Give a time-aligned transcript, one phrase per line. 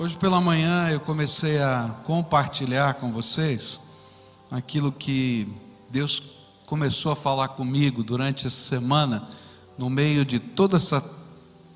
[0.00, 3.78] Hoje pela manhã eu comecei a compartilhar com vocês
[4.50, 5.46] aquilo que
[5.90, 6.22] Deus
[6.64, 9.22] começou a falar comigo durante essa semana,
[9.76, 11.04] no meio de toda essa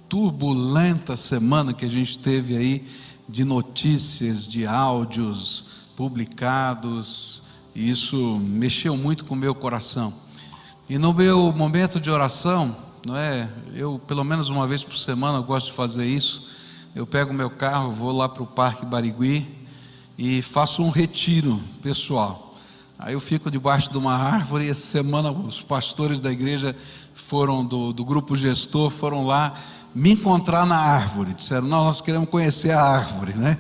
[0.08, 2.88] turbulenta semana que a gente teve aí
[3.28, 7.42] de notícias, de áudios publicados,
[7.74, 10.10] e isso mexeu muito com o meu coração.
[10.88, 12.74] E no meu momento de oração,
[13.06, 13.50] não é?
[13.74, 16.63] Eu pelo menos uma vez por semana gosto de fazer isso
[16.94, 19.46] eu pego meu carro, vou lá para o Parque Barigui
[20.16, 22.54] e faço um retiro pessoal.
[22.96, 26.74] Aí eu fico debaixo de uma árvore essa semana os pastores da igreja
[27.12, 29.52] foram do, do grupo gestor, foram lá
[29.92, 31.34] me encontrar na árvore.
[31.34, 33.58] Disseram, não, nós queremos conhecer a árvore, né?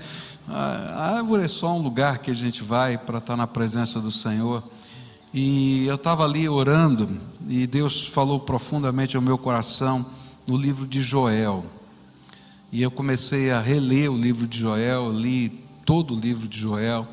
[0.48, 4.12] A árvore é só um lugar que a gente vai para estar na presença do
[4.12, 4.62] Senhor.
[5.32, 7.08] E eu estava ali orando
[7.48, 10.06] e Deus falou profundamente ao meu coração
[10.46, 11.64] no livro de Joel.
[12.74, 15.48] E eu comecei a reler o livro de Joel, li
[15.86, 17.06] todo o livro de Joel.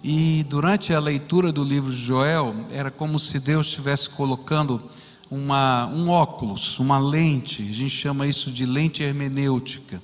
[0.00, 4.80] E durante a leitura do livro de Joel, era como se Deus estivesse colocando
[5.28, 10.00] uma, um óculos, uma lente, a gente chama isso de lente hermenêutica.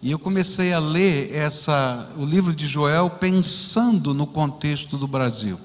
[0.00, 5.58] E eu comecei a ler essa, o livro de Joel pensando no contexto do Brasil.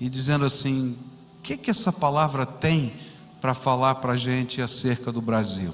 [0.00, 0.98] E dizendo assim:
[1.38, 2.92] o que, que essa palavra tem
[3.40, 5.72] para falar para a gente acerca do Brasil?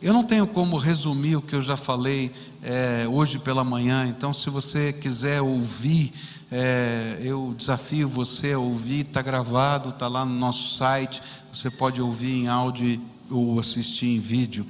[0.00, 2.32] Eu não tenho como resumir o que eu já falei
[2.62, 6.12] é, hoje pela manhã, então, se você quiser ouvir,
[6.52, 11.20] é, eu desafio você a ouvir, está gravado, está lá no nosso site,
[11.52, 14.64] você pode ouvir em áudio ou assistir em vídeo.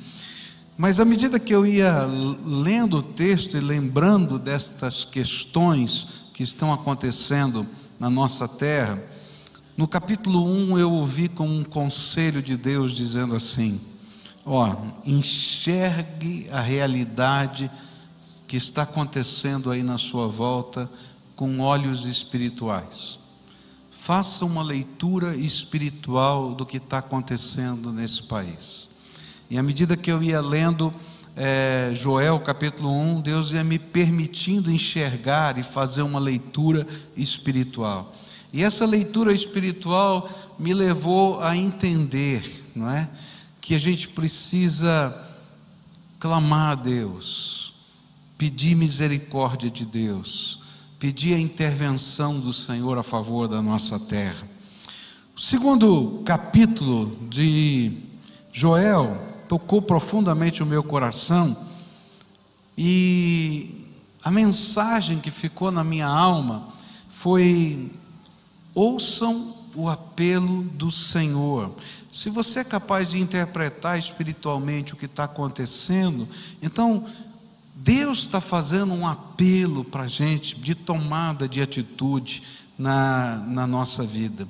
[0.79, 1.93] Mas à medida que eu ia
[2.47, 7.67] lendo o texto e lembrando destas questões que estão acontecendo
[8.01, 8.99] na nossa terra,
[9.77, 13.79] no capítulo 1 eu ouvi como um conselho de Deus dizendo assim:
[14.51, 17.71] Ó, enxergue a realidade
[18.47, 20.91] que está acontecendo aí na sua volta
[21.37, 23.19] com olhos espirituais.
[23.91, 28.89] Faça uma leitura espiritual do que está acontecendo nesse país.
[29.51, 30.95] E à medida que eu ia lendo
[31.37, 38.11] é, Joel capítulo 1, Deus ia me permitindo enxergar e fazer uma leitura espiritual.
[38.51, 40.27] E essa leitura espiritual
[40.59, 43.07] me levou a entender, não é?
[43.69, 45.15] Que a gente precisa
[46.19, 47.75] clamar a Deus,
[48.39, 50.61] pedir misericórdia de Deus,
[50.99, 54.49] pedir a intervenção do Senhor a favor da nossa terra.
[55.37, 57.93] O segundo capítulo de
[58.51, 59.05] Joel
[59.47, 61.55] tocou profundamente o meu coração
[62.75, 63.87] e
[64.25, 66.67] a mensagem que ficou na minha alma
[67.11, 67.93] foi:
[68.75, 71.71] ouçam o apelo do Senhor.
[72.19, 76.29] Se você é capaz de interpretar espiritualmente o que está acontecendo,
[76.61, 77.05] então
[77.77, 82.43] Deus está fazendo um apelo para a gente de tomada de atitude
[82.77, 84.49] na, na nossa vida.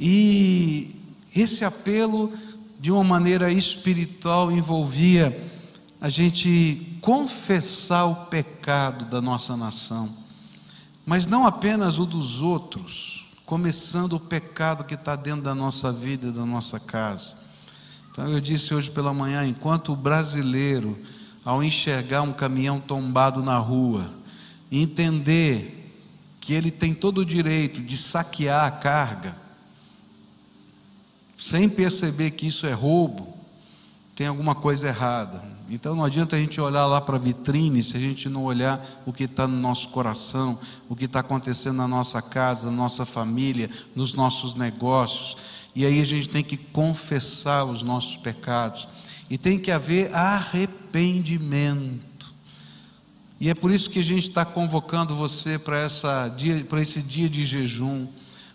[0.00, 0.96] E
[1.36, 2.32] esse apelo,
[2.80, 5.38] de uma maneira espiritual, envolvia
[6.00, 10.08] a gente confessar o pecado da nossa nação,
[11.04, 16.28] mas não apenas o dos outros começando o pecado que está dentro da nossa vida
[16.28, 17.36] e da nossa casa.
[18.10, 20.98] Então eu disse hoje pela manhã, enquanto o brasileiro,
[21.44, 24.10] ao enxergar um caminhão tombado na rua,
[24.70, 25.92] entender
[26.40, 29.36] que ele tem todo o direito de saquear a carga,
[31.36, 33.36] sem perceber que isso é roubo,
[34.14, 35.53] tem alguma coisa errada.
[35.68, 38.80] Então não adianta a gente olhar lá para a vitrine se a gente não olhar
[39.06, 40.58] o que está no nosso coração,
[40.88, 45.64] o que está acontecendo na nossa casa, na nossa família, nos nossos negócios.
[45.74, 48.86] E aí a gente tem que confessar os nossos pecados.
[49.30, 52.34] E tem que haver arrependimento.
[53.40, 55.86] E é por isso que a gente está convocando você para,
[56.80, 58.06] esse dia de jejum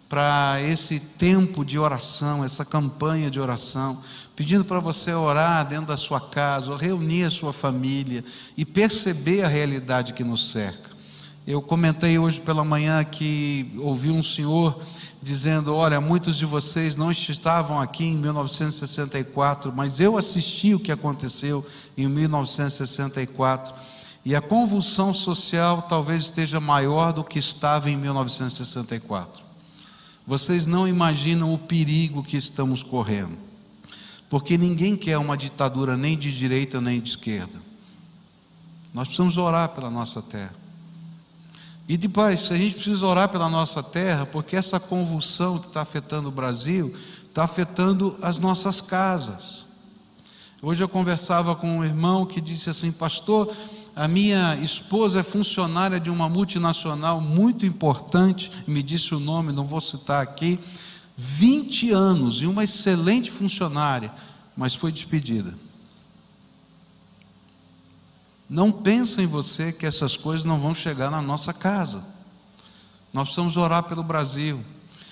[0.10, 3.96] para esse tempo de oração, essa campanha de oração,
[4.36, 8.26] pedindo para você orar dentro da sua casa, reunir a sua família
[8.58, 10.90] e perceber a realidade que nos cerca.
[11.46, 14.80] Eu comentei hoje pela manhã que ouvi um senhor
[15.22, 20.92] dizendo: Olha, muitos de vocês não estavam aqui em 1964, mas eu assisti o que
[20.92, 21.64] aconteceu
[21.96, 23.76] em 1964.
[24.26, 29.49] E a convulsão social talvez esteja maior do que estava em 1964.
[30.30, 33.36] Vocês não imaginam o perigo que estamos correndo,
[34.30, 37.60] porque ninguém quer uma ditadura nem de direita nem de esquerda.
[38.94, 40.54] Nós precisamos orar pela nossa terra.
[41.88, 46.30] E depois, a gente precisa orar pela nossa terra, porque essa convulsão que está afetando
[46.30, 46.94] o Brasil
[47.24, 49.66] está afetando as nossas casas.
[50.62, 53.52] Hoje eu conversava com um irmão que disse assim, pastor,
[54.00, 59.66] A minha esposa é funcionária de uma multinacional muito importante, me disse o nome, não
[59.66, 60.58] vou citar aqui.
[61.18, 64.10] 20 anos e uma excelente funcionária,
[64.56, 65.54] mas foi despedida.
[68.50, 72.02] Não pensa em você que essas coisas não vão chegar na nossa casa.
[73.12, 74.64] Nós precisamos orar pelo Brasil.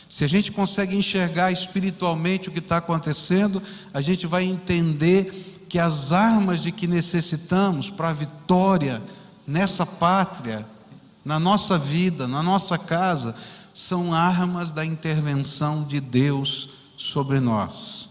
[0.08, 3.62] Se a gente consegue enxergar espiritualmente o que está acontecendo,
[3.94, 9.00] a gente vai entender que as armas de que necessitamos para a vitória
[9.46, 10.66] nessa pátria,
[11.24, 13.36] na nossa vida, na nossa casa,
[13.76, 18.10] são armas da intervenção de Deus sobre nós.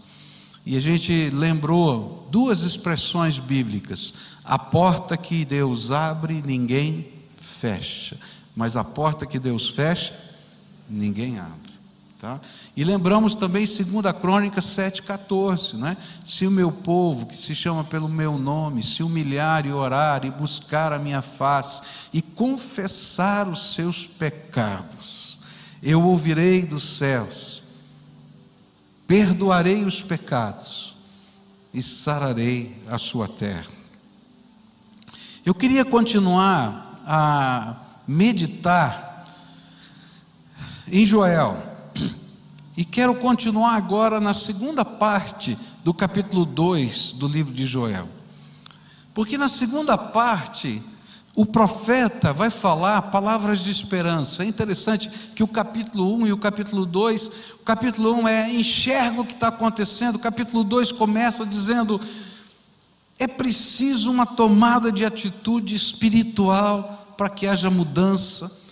[0.65, 4.13] E a gente lembrou duas expressões bíblicas:
[4.45, 8.17] a porta que Deus abre, ninguém fecha,
[8.55, 10.17] mas a porta que Deus fecha,
[10.89, 11.66] ninguém abre.
[12.19, 12.41] Tá?
[12.75, 15.95] E lembramos também 2 Crônica 7,14, né?
[16.25, 20.31] Se o meu povo, que se chama pelo meu nome, se humilhar e orar e
[20.31, 25.39] buscar a minha face e confessar os seus pecados,
[25.83, 27.61] eu ouvirei dos céus,
[29.05, 30.97] perdoarei os pecados
[31.71, 33.67] e sararei a sua terra.
[35.45, 37.75] Eu queria continuar a
[38.07, 39.23] meditar
[40.91, 41.66] em Joel
[42.77, 48.07] e quero continuar agora na segunda parte do capítulo 2 do livro de Joel.
[49.15, 50.79] Porque na segunda parte,
[51.35, 54.43] o profeta vai falar palavras de esperança.
[54.43, 59.21] É interessante que o capítulo 1 e o capítulo 2, o capítulo 1 é enxerga
[59.21, 61.99] o que está acontecendo, o capítulo 2 começa dizendo:
[63.17, 68.66] é preciso uma tomada de atitude espiritual para que haja mudança.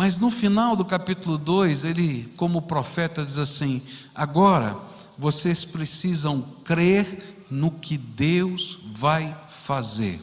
[0.00, 3.82] Mas no final do capítulo 2, ele, como profeta, diz assim:
[4.14, 4.74] agora
[5.18, 10.18] vocês precisam crer no que Deus vai fazer.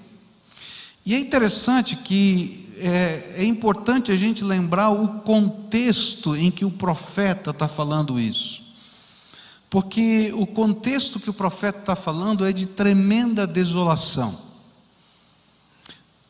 [1.06, 6.72] E é interessante que é, é importante a gente lembrar o contexto em que o
[6.72, 8.64] profeta está falando isso.
[9.70, 14.47] Porque o contexto que o profeta está falando é de tremenda desolação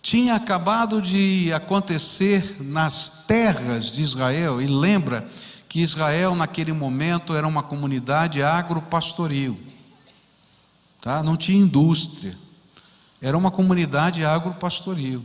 [0.01, 5.27] tinha acabado de acontecer nas terras de Israel, e lembra
[5.67, 9.59] que Israel, naquele momento, era uma comunidade agropastoril,
[11.01, 11.21] tá?
[11.21, 12.37] não tinha indústria,
[13.21, 15.23] era uma comunidade agropastoril.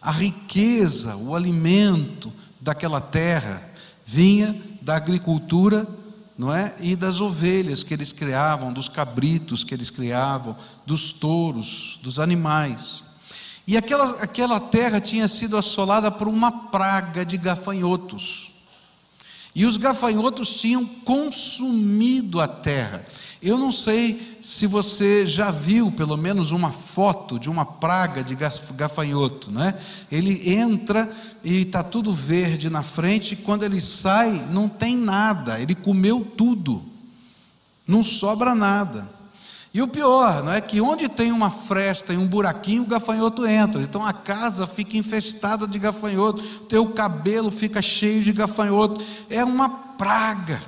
[0.00, 3.62] A riqueza, o alimento daquela terra
[4.04, 5.86] vinha da agricultura
[6.38, 6.72] não é?
[6.80, 10.56] E das ovelhas que eles criavam, dos cabritos que eles criavam,
[10.86, 13.02] dos touros, dos animais.
[13.68, 18.52] E aquela, aquela terra tinha sido assolada por uma praga de gafanhotos.
[19.54, 23.04] E os gafanhotos tinham consumido a terra.
[23.42, 28.34] Eu não sei se você já viu pelo menos uma foto de uma praga de
[28.34, 29.78] gafanhoto, não é?
[30.10, 31.06] Ele entra
[31.44, 36.26] e está tudo verde na frente, e quando ele sai, não tem nada, ele comeu
[36.38, 36.82] tudo,
[37.86, 39.17] não sobra nada.
[39.78, 43.46] E o pior, não é que onde tem uma fresta e um buraquinho, o gafanhoto
[43.46, 43.80] entra.
[43.80, 49.00] Então a casa fica infestada de gafanhoto, teu cabelo fica cheio de gafanhoto.
[49.30, 50.60] É uma praga.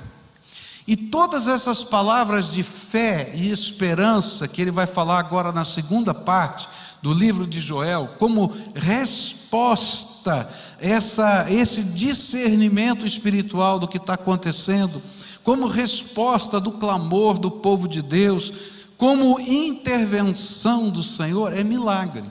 [0.87, 6.13] E todas essas palavras de fé e esperança que ele vai falar agora na segunda
[6.13, 6.69] parte
[7.01, 10.49] do livro de Joel, como resposta
[10.79, 15.01] essa esse discernimento espiritual do que está acontecendo,
[15.43, 22.23] como resposta do clamor do povo de Deus, como intervenção do Senhor é milagre.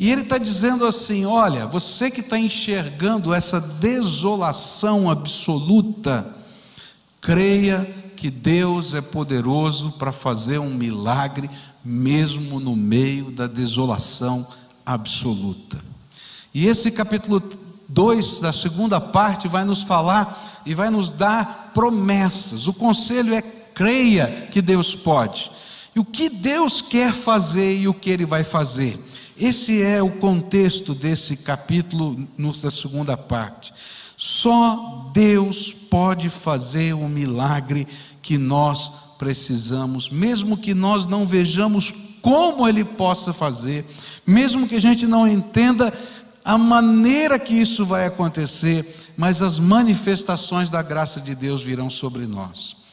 [0.00, 6.26] E ele está dizendo assim: olha, você que está enxergando essa desolação absoluta,
[7.20, 7.84] creia
[8.16, 11.50] que Deus é poderoso para fazer um milagre,
[11.84, 14.46] mesmo no meio da desolação
[14.86, 15.78] absoluta.
[16.54, 17.42] E esse capítulo
[17.90, 22.66] 2 da segunda parte vai nos falar e vai nos dar promessas.
[22.66, 23.42] O conselho é
[23.74, 25.50] creia que Deus pode.
[25.94, 28.98] E o que Deus quer fazer e o que Ele vai fazer.
[29.36, 33.72] Esse é o contexto desse capítulo, na segunda parte.
[34.16, 37.86] Só Deus pode fazer o milagre
[38.22, 43.84] que nós precisamos, mesmo que nós não vejamos como Ele possa fazer,
[44.26, 45.92] mesmo que a gente não entenda
[46.44, 52.26] a maneira que isso vai acontecer, mas as manifestações da graça de Deus virão sobre
[52.26, 52.83] nós.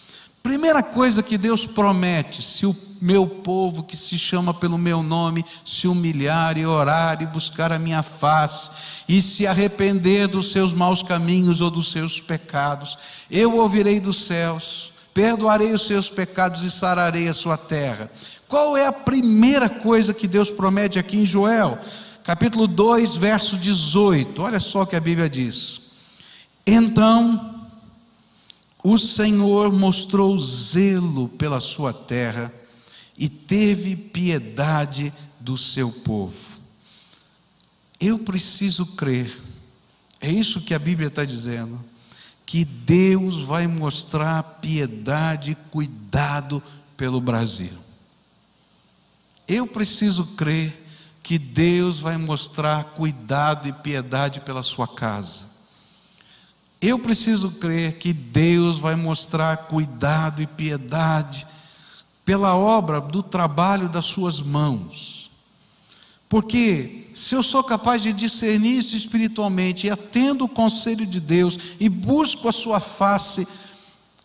[0.43, 5.43] Primeira coisa que Deus promete: se o meu povo que se chama pelo meu nome
[5.65, 8.69] se humilhar e orar e buscar a minha face
[9.09, 12.97] e se arrepender dos seus maus caminhos ou dos seus pecados,
[13.29, 18.09] eu ouvirei dos céus, perdoarei os seus pecados e sararei a sua terra.
[18.47, 21.77] Qual é a primeira coisa que Deus promete aqui em Joel?
[22.23, 24.41] Capítulo 2, verso 18.
[24.41, 25.81] Olha só o que a Bíblia diz.
[26.65, 27.50] Então
[28.83, 32.51] o Senhor mostrou zelo pela sua terra
[33.17, 36.59] e teve piedade do seu povo.
[37.99, 39.31] Eu preciso crer,
[40.19, 41.79] é isso que a Bíblia está dizendo,
[42.45, 46.61] que Deus vai mostrar piedade e cuidado
[46.97, 47.77] pelo Brasil.
[49.47, 50.81] Eu preciso crer
[51.21, 55.50] que Deus vai mostrar cuidado e piedade pela sua casa.
[56.81, 61.45] Eu preciso crer que Deus vai mostrar cuidado e piedade
[62.25, 65.29] pela obra do trabalho das suas mãos.
[66.27, 71.57] Porque se eu sou capaz de discernir isso espiritualmente e atendo o conselho de Deus
[71.79, 73.45] e busco a sua face,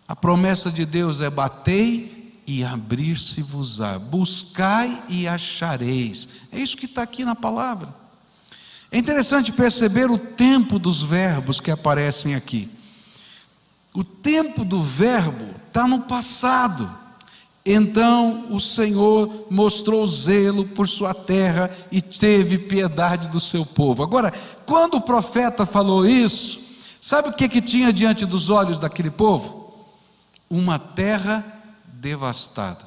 [0.06, 6.28] a promessa de Deus é batei e abrir-se-vos-á, buscai e achareis.
[6.52, 7.92] É isso que está aqui na palavra.
[8.96, 12.66] É interessante perceber o tempo dos verbos que aparecem aqui.
[13.92, 16.90] O tempo do verbo está no passado.
[17.62, 24.02] Então o Senhor mostrou zelo por sua terra e teve piedade do seu povo.
[24.02, 24.32] Agora,
[24.64, 26.58] quando o profeta falou isso,
[26.98, 29.74] sabe o que, que tinha diante dos olhos daquele povo?
[30.48, 31.44] Uma terra
[31.92, 32.82] devastada.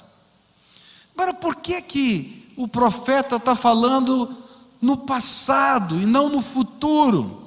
[1.13, 4.49] Agora, por que que o profeta está falando
[4.82, 7.40] no passado e não no futuro.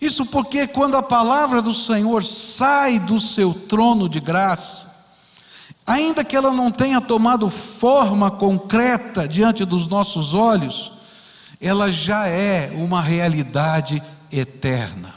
[0.00, 4.96] Isso porque quando a palavra do Senhor sai do seu trono de graça,
[5.86, 10.92] ainda que ela não tenha tomado forma concreta diante dos nossos olhos,
[11.60, 15.14] ela já é uma realidade eterna.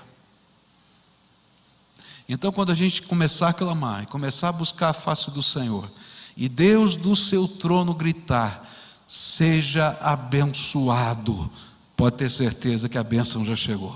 [2.27, 5.89] Então, quando a gente começar a clamar e começar a buscar a face do Senhor,
[6.37, 8.63] e Deus do seu trono gritar:
[9.09, 11.49] seja abençoado.
[11.97, 13.95] Pode ter certeza que a bênção já chegou,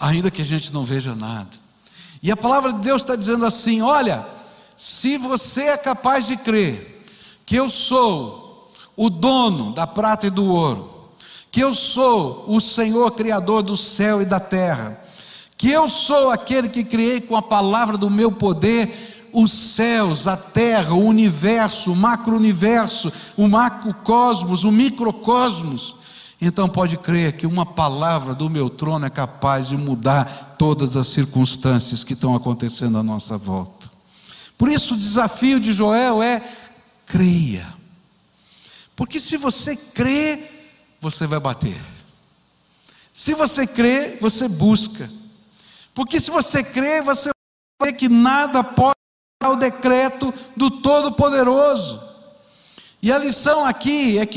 [0.00, 1.50] ainda que a gente não veja nada.
[2.22, 4.26] E a palavra de Deus está dizendo assim: olha,
[4.74, 7.04] se você é capaz de crer
[7.44, 10.88] que eu sou o dono da prata e do ouro,
[11.50, 14.98] que eu sou o Senhor Criador do céu e da terra,
[15.58, 20.36] que eu sou aquele que criei com a palavra do meu poder os céus, a
[20.36, 25.96] terra, o universo, o macro-universo, o macrocosmos, o microcosmos.
[26.40, 31.08] Então pode crer que uma palavra do meu trono é capaz de mudar todas as
[31.08, 33.90] circunstâncias que estão acontecendo à nossa volta.
[34.56, 36.40] Por isso o desafio de Joel é
[37.04, 37.66] creia.
[38.96, 40.42] Porque se você crê,
[41.00, 41.78] você vai bater.
[43.12, 45.10] Se você crê, você busca.
[45.94, 47.30] Porque se você crê, você
[47.80, 48.99] vai ver que nada pode
[49.48, 52.00] o decreto do Todo-Poderoso.
[53.02, 54.36] E a lição aqui é que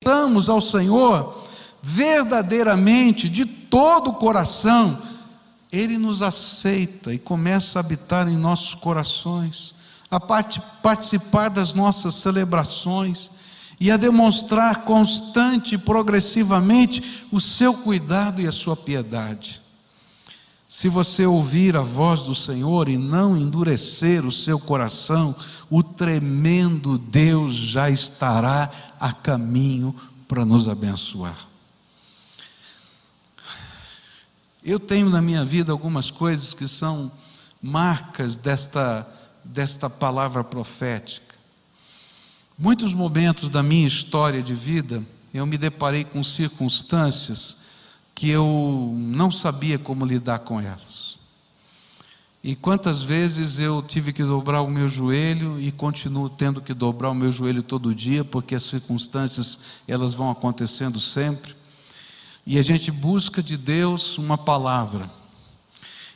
[0.00, 1.44] estamos ao Senhor
[1.82, 5.00] verdadeiramente, de todo o coração,
[5.72, 9.74] Ele nos aceita e começa a habitar em nossos corações,
[10.10, 13.30] a part participar das nossas celebrações
[13.80, 19.65] e a demonstrar constante e progressivamente o seu cuidado e a sua piedade.
[20.78, 25.34] Se você ouvir a voz do Senhor e não endurecer o seu coração,
[25.70, 29.96] o tremendo Deus já estará a caminho
[30.28, 31.34] para nos abençoar.
[34.62, 37.10] Eu tenho na minha vida algumas coisas que são
[37.62, 39.10] marcas desta,
[39.42, 41.36] desta palavra profética.
[42.58, 45.02] Muitos momentos da minha história de vida,
[45.32, 47.64] eu me deparei com circunstâncias
[48.16, 51.18] que eu não sabia como lidar com elas.
[52.42, 57.10] E quantas vezes eu tive que dobrar o meu joelho e continuo tendo que dobrar
[57.10, 61.54] o meu joelho todo dia, porque as circunstâncias elas vão acontecendo sempre.
[62.46, 65.10] E a gente busca de Deus uma palavra.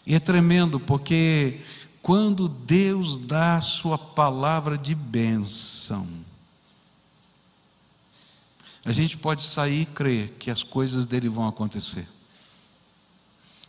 [0.07, 1.61] E é tremendo, porque
[2.01, 6.09] quando Deus dá a sua palavra de bênção,
[8.85, 12.07] a gente pode sair e crer que as coisas dele vão acontecer.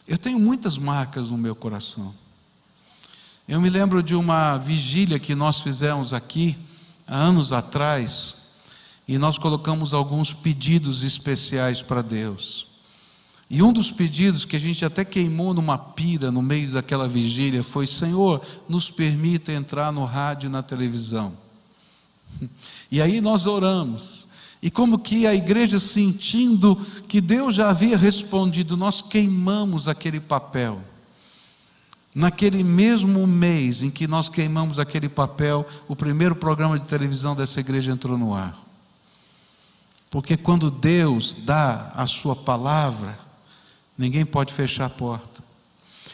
[0.07, 2.13] Eu tenho muitas marcas no meu coração.
[3.47, 6.57] Eu me lembro de uma vigília que nós fizemos aqui,
[7.07, 8.35] há anos atrás,
[9.07, 12.67] e nós colocamos alguns pedidos especiais para Deus.
[13.49, 17.61] E um dos pedidos que a gente até queimou numa pira no meio daquela vigília
[17.61, 21.33] foi: Senhor, nos permita entrar no rádio e na televisão.
[22.89, 24.27] E aí nós oramos.
[24.61, 26.75] E como que a igreja sentindo
[27.07, 30.79] que Deus já havia respondido, nós queimamos aquele papel.
[32.13, 37.59] naquele mesmo mês em que nós queimamos aquele papel, o primeiro programa de televisão dessa
[37.59, 38.57] igreja entrou no ar.
[40.09, 43.17] Porque quando Deus dá a sua palavra,
[43.97, 45.41] ninguém pode fechar a porta.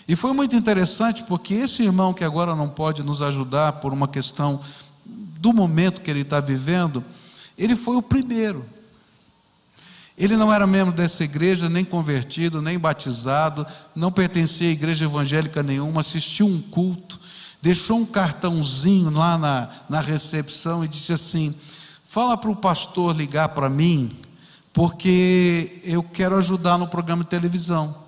[0.07, 4.07] E foi muito interessante porque esse irmão que agora não pode nos ajudar por uma
[4.07, 4.61] questão
[5.03, 7.03] do momento que ele está vivendo,
[7.57, 8.65] ele foi o primeiro.
[10.17, 15.61] Ele não era membro dessa igreja, nem convertido, nem batizado, não pertencia a igreja evangélica
[15.61, 17.19] nenhuma, assistiu um culto,
[17.61, 21.53] deixou um cartãozinho lá na, na recepção e disse assim:
[22.03, 24.09] Fala para o pastor ligar para mim,
[24.73, 28.06] porque eu quero ajudar no programa de televisão.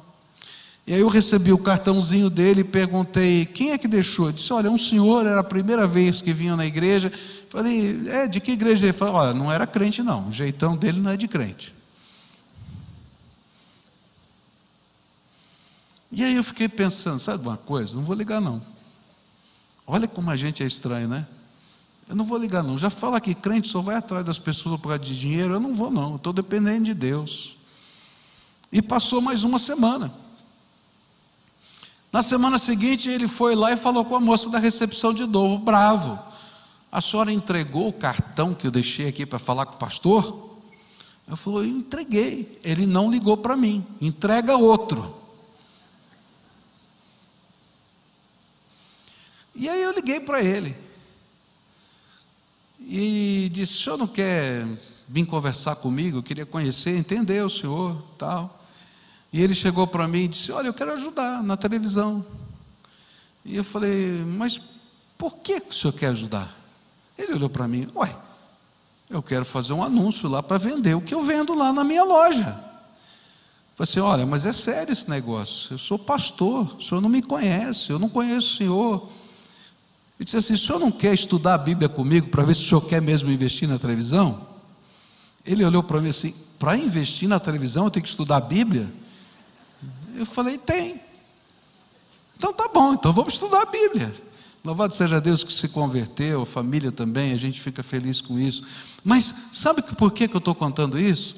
[0.89, 4.31] E aí eu recebi o cartãozinho dele e perguntei: quem é que deixou?
[4.31, 7.13] Disse: Olha, um senhor, era a primeira vez que vinha na igreja.
[7.47, 8.87] Falei: É, de que igreja?
[8.87, 10.29] Ele falou: Olha, não era crente, não.
[10.29, 11.75] O jeitão dele não é de crente.
[16.11, 17.95] E aí eu fiquei pensando, sabe uma coisa?
[17.95, 18.59] Não vou ligar não.
[19.85, 21.27] Olha como a gente é estranho, né?
[22.09, 22.79] Eu não vou ligar não.
[22.79, 25.53] Já fala que crente só vai atrás das pessoas por causa de dinheiro.
[25.53, 26.15] Eu não vou não.
[26.15, 27.57] Estou dependendo de Deus.
[28.71, 30.11] E passou mais uma semana.
[32.11, 35.59] Na semana seguinte ele foi lá e falou com a moça da recepção de novo,
[35.59, 36.17] bravo.
[36.91, 40.49] A senhora entregou o cartão que eu deixei aqui para falar com o pastor?
[41.27, 42.51] Eu falei, eu entreguei.
[42.63, 43.85] Ele não ligou para mim.
[44.01, 45.15] Entrega outro.
[49.53, 50.75] E aí eu liguei para ele.
[52.79, 54.65] E disse: "O senhor não quer
[55.07, 56.19] vir conversar comigo?
[56.19, 58.58] Eu queria conhecer, entender o senhor, tal".
[59.31, 62.25] E ele chegou para mim e disse: "Olha, eu quero ajudar na televisão".
[63.45, 64.59] E eu falei: "Mas
[65.17, 66.55] por que o senhor quer ajudar?"
[67.17, 68.15] Ele olhou para mim: "Ué,
[69.09, 72.03] eu quero fazer um anúncio lá para vender o que eu vendo lá na minha
[72.03, 72.47] loja".
[73.79, 75.73] Eu falei assim: olha, mas é sério esse negócio.
[75.73, 79.09] Eu sou pastor, o senhor não me conhece, eu não conheço o senhor.
[80.19, 82.67] Eu disse assim: o senhor não quer estudar a Bíblia comigo para ver se o
[82.67, 84.49] senhor quer mesmo investir na televisão?
[85.45, 88.91] Ele olhou para mim assim: para investir na televisão eu tenho que estudar a Bíblia?
[90.19, 90.99] Eu falei: tem.
[92.37, 94.13] Então tá bom, então vamos estudar a Bíblia.
[94.63, 98.99] Louvado seja Deus que se converteu, a família também, a gente fica feliz com isso.
[99.03, 101.35] Mas sabe por que, eu estou contando isso?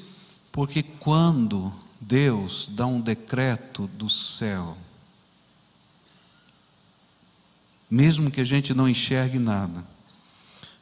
[0.50, 4.76] Porque quando Deus dá um decreto do céu,
[7.88, 9.84] mesmo que a gente não enxergue nada,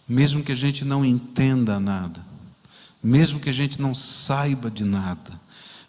[0.09, 2.25] mesmo que a gente não entenda nada,
[3.03, 5.40] mesmo que a gente não saiba de nada,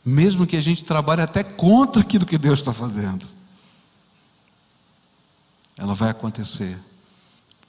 [0.04, 3.28] mesmo que a gente trabalhe até contra aquilo que Deus está fazendo,
[5.78, 6.78] ela vai acontecer,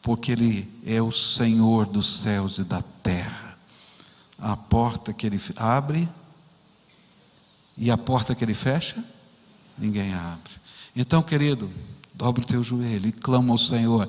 [0.01, 3.59] porque Ele é o Senhor dos céus e da terra.
[4.38, 6.09] A porta que Ele abre
[7.77, 9.03] e a porta que Ele fecha,
[9.79, 10.53] ninguém abre.
[10.95, 11.71] Então, querido,
[12.14, 14.09] Dobra o teu joelho e clama ao Senhor,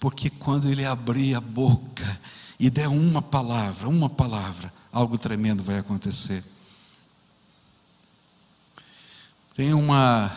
[0.00, 2.20] porque quando Ele abrir a boca
[2.58, 6.42] e der uma palavra, uma palavra, algo tremendo vai acontecer.
[9.54, 10.30] Tem uma,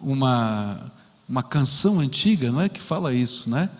[0.00, 0.92] uma,
[1.28, 2.68] uma canção antiga, não é?
[2.68, 3.70] Que fala isso, né?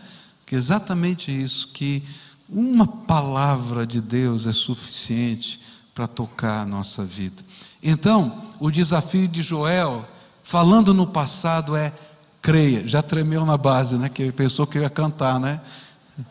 [0.46, 2.02] Que é exatamente isso, que
[2.48, 5.60] uma palavra de Deus é suficiente
[5.94, 7.42] para tocar a nossa vida.
[7.82, 10.08] Então, o desafio de Joel,
[10.42, 11.92] falando no passado, é
[12.40, 12.86] creia.
[12.88, 14.08] Já tremeu na base, né?
[14.08, 15.60] Que pensou que eu ia cantar, né?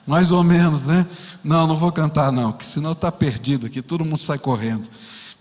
[0.06, 1.06] Mais ou menos, né?
[1.44, 4.88] Não, não vou cantar, não, que senão está perdido aqui, todo mundo sai correndo.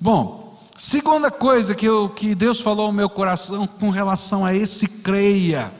[0.00, 0.47] Bom,
[0.78, 5.72] segunda coisa que, eu, que Deus falou ao meu coração com relação a esse creia,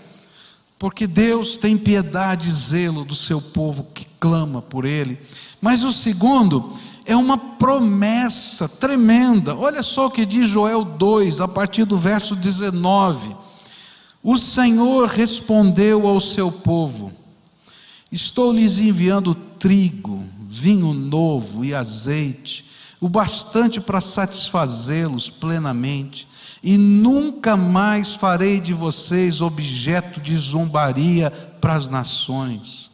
[0.77, 5.17] porque Deus tem piedade e zelo do seu povo que clama por Ele.
[5.61, 6.73] Mas o segundo
[7.07, 9.57] é uma promessa tremenda.
[9.57, 13.37] Olha só o que diz Joel 2, a partir do verso 19.
[14.23, 17.13] O Senhor respondeu ao seu povo:
[18.11, 22.68] Estou lhes enviando trigo, vinho novo e azeite,
[23.01, 26.29] o bastante para satisfazê-los plenamente,
[26.63, 31.31] e nunca mais farei de vocês objeto de zombaria
[31.61, 32.91] para as nações.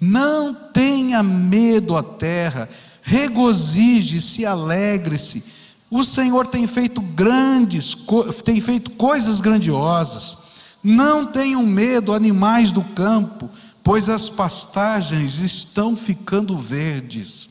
[0.00, 2.68] Não tenha medo a terra,
[3.02, 5.44] regozije-se, alegre-se.
[5.90, 7.96] O Senhor tem feito grandes,
[8.44, 10.38] tem feito coisas grandiosas.
[10.82, 13.50] Não tenham medo, animais do campo,
[13.82, 17.50] pois as pastagens estão ficando verdes,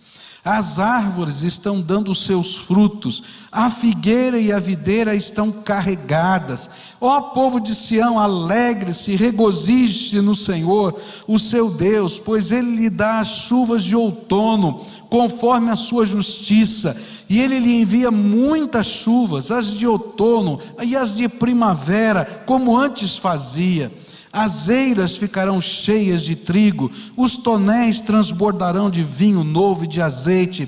[0.58, 6.70] as árvores estão dando seus frutos, a figueira e a videira estão carregadas.
[7.00, 13.20] Ó povo de Sião, alegre-se, regozije-se no Senhor, o seu Deus, pois ele lhe dá
[13.20, 16.96] as chuvas de outono, conforme a sua justiça
[17.30, 23.18] e ele lhe envia muitas chuvas, as de outono e as de primavera, como antes
[23.18, 23.92] fazia.
[24.32, 30.68] As eiras ficarão cheias de trigo, os tonéis transbordarão de vinho novo e de azeite.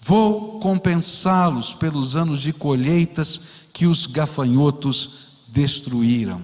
[0.00, 3.40] Vou compensá-los pelos anos de colheitas
[3.72, 6.42] que os gafanhotos destruíram.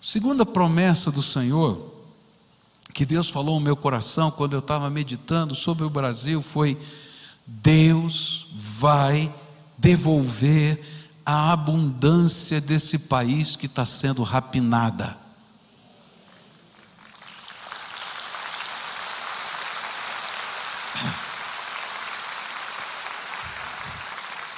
[0.00, 1.92] Segunda promessa do Senhor,
[2.92, 6.76] que Deus falou no meu coração quando eu estava meditando sobre o Brasil, foi:
[7.46, 9.34] Deus vai
[9.78, 10.93] devolver
[11.24, 15.16] a abundância desse país que está sendo rapinada.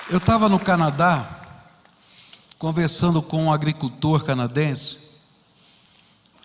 [0.08, 1.28] Eu estava no Canadá,
[2.58, 4.98] conversando com um agricultor canadense,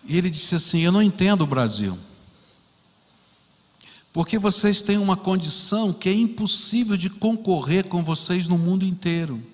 [0.04, 1.96] e ele disse assim: Eu não entendo o Brasil,
[4.12, 9.51] porque vocês têm uma condição que é impossível de concorrer com vocês no mundo inteiro.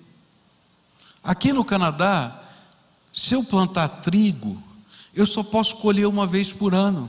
[1.29, 2.41] Aqui no Canadá,
[3.13, 4.57] se eu plantar trigo,
[5.13, 7.07] eu só posso colher uma vez por ano.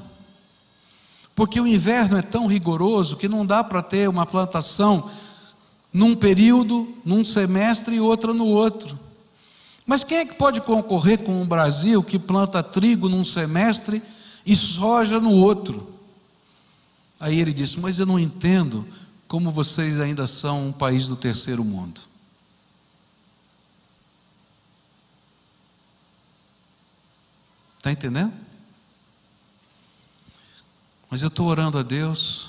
[1.34, 5.10] Porque o inverno é tão rigoroso que não dá para ter uma plantação
[5.90, 9.00] num período, num semestre e outra no outro.
[9.86, 14.02] Mas quem é que pode concorrer com o Brasil que planta trigo num semestre
[14.44, 15.94] e soja no outro?
[17.18, 18.86] Aí ele disse: Mas eu não entendo
[19.26, 22.09] como vocês ainda são um país do terceiro mundo.
[27.80, 28.30] Está entendendo?
[31.10, 32.48] Mas eu estou orando a Deus,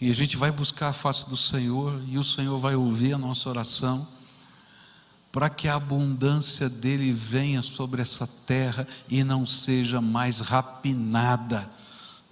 [0.00, 3.18] e a gente vai buscar a face do Senhor, e o Senhor vai ouvir a
[3.18, 4.08] nossa oração,
[5.30, 11.68] para que a abundância dele venha sobre essa terra e não seja mais rapinada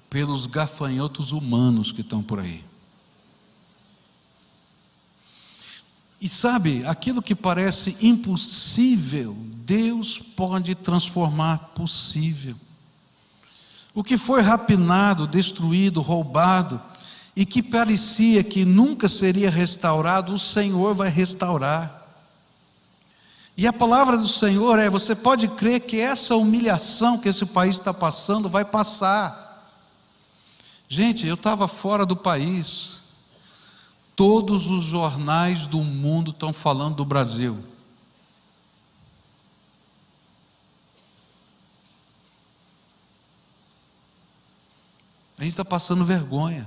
[0.09, 2.65] pelos gafanhotos humanos que estão por aí.
[6.25, 12.57] E sabe, aquilo que parece impossível Deus pode transformar possível.
[13.93, 16.81] O que foi rapinado, destruído, roubado,
[17.37, 22.09] e que parecia que nunca seria restaurado, o Senhor vai restaurar.
[23.55, 27.77] E a palavra do Senhor é: você pode crer que essa humilhação que esse país
[27.77, 29.63] está passando vai passar.
[30.89, 33.04] Gente, eu estava fora do país,
[34.17, 37.63] todos os jornais do mundo estão falando do Brasil.
[45.39, 46.67] A gente está passando vergonha.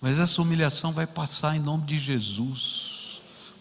[0.00, 2.99] Mas essa humilhação vai passar em nome de Jesus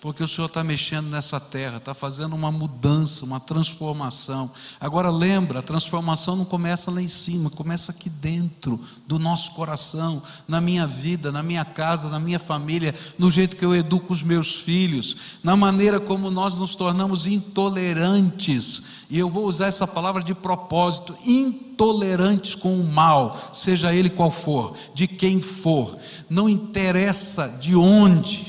[0.01, 4.49] porque o Senhor está mexendo nessa terra, está fazendo uma mudança, uma transformação.
[4.79, 10.21] Agora lembra, a transformação não começa lá em cima, começa aqui dentro do nosso coração,
[10.47, 14.23] na minha vida, na minha casa, na minha família, no jeito que eu educo os
[14.23, 18.99] meus filhos, na maneira como nós nos tornamos intolerantes.
[19.09, 24.31] E eu vou usar essa palavra de propósito, intolerantes com o mal, seja ele qual
[24.31, 25.97] for, de quem for,
[26.29, 28.48] não interessa de onde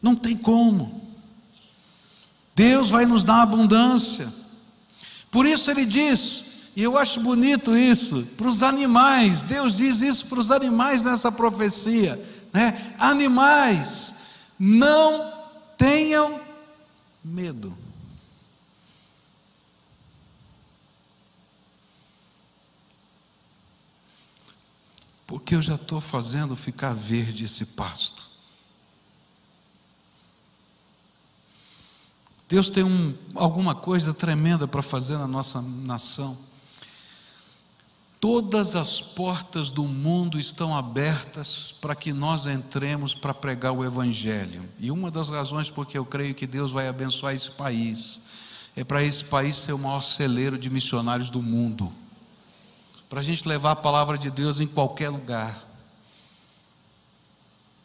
[0.00, 1.02] não tem como.
[2.54, 4.28] Deus vai nos dar abundância.
[5.30, 10.26] Por isso ele diz, e eu acho bonito isso, para os animais, Deus diz isso
[10.26, 12.20] para os animais nessa profecia,
[12.52, 12.94] né?
[12.98, 14.14] Animais,
[14.58, 15.32] não
[15.76, 16.40] tenham
[17.22, 17.76] medo.
[25.26, 28.27] Porque eu já estou fazendo ficar verde esse pasto.
[32.48, 36.34] Deus tem um, alguma coisa tremenda para fazer na nossa nação.
[38.18, 44.66] Todas as portas do mundo estão abertas para que nós entremos para pregar o Evangelho.
[44.80, 48.20] E uma das razões porque eu creio que Deus vai abençoar esse país
[48.74, 51.92] é para esse país ser o maior celeiro de missionários do mundo.
[53.10, 55.66] Para a gente levar a palavra de Deus em qualquer lugar.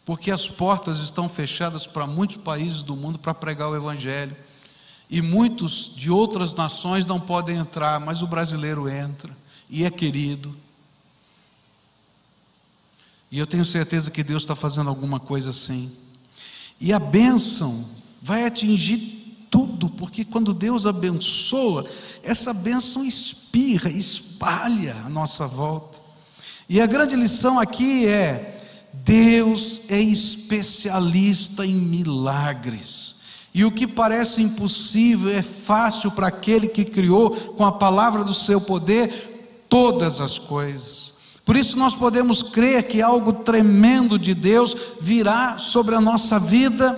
[0.05, 4.35] Porque as portas estão fechadas para muitos países do mundo para pregar o Evangelho
[5.13, 9.31] e muitos de outras nações não podem entrar, mas o brasileiro entra
[9.69, 10.57] e é querido.
[13.29, 15.95] E eu tenho certeza que Deus está fazendo alguma coisa assim.
[16.81, 17.87] E a bênção
[18.23, 18.97] vai atingir
[19.51, 21.87] tudo, porque quando Deus abençoa,
[22.23, 26.01] essa bênção espirra, espalha a nossa volta.
[26.67, 33.12] E a grande lição aqui é: Deus é especialista em milagres.
[33.53, 38.33] E o que parece impossível é fácil para aquele que criou com a palavra do
[38.33, 41.13] seu poder todas as coisas.
[41.45, 46.97] Por isso nós podemos crer que algo tremendo de Deus virá sobre a nossa vida,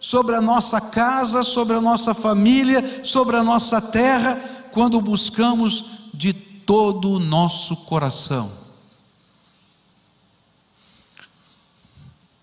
[0.00, 4.34] sobre a nossa casa, sobre a nossa família, sobre a nossa terra,
[4.72, 8.50] quando buscamos de todo o nosso coração.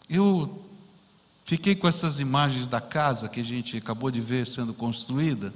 [0.09, 0.60] Eu
[1.51, 5.53] fiquei com essas imagens da casa que a gente acabou de ver sendo construída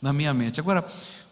[0.00, 0.58] na minha mente.
[0.58, 0.82] Agora,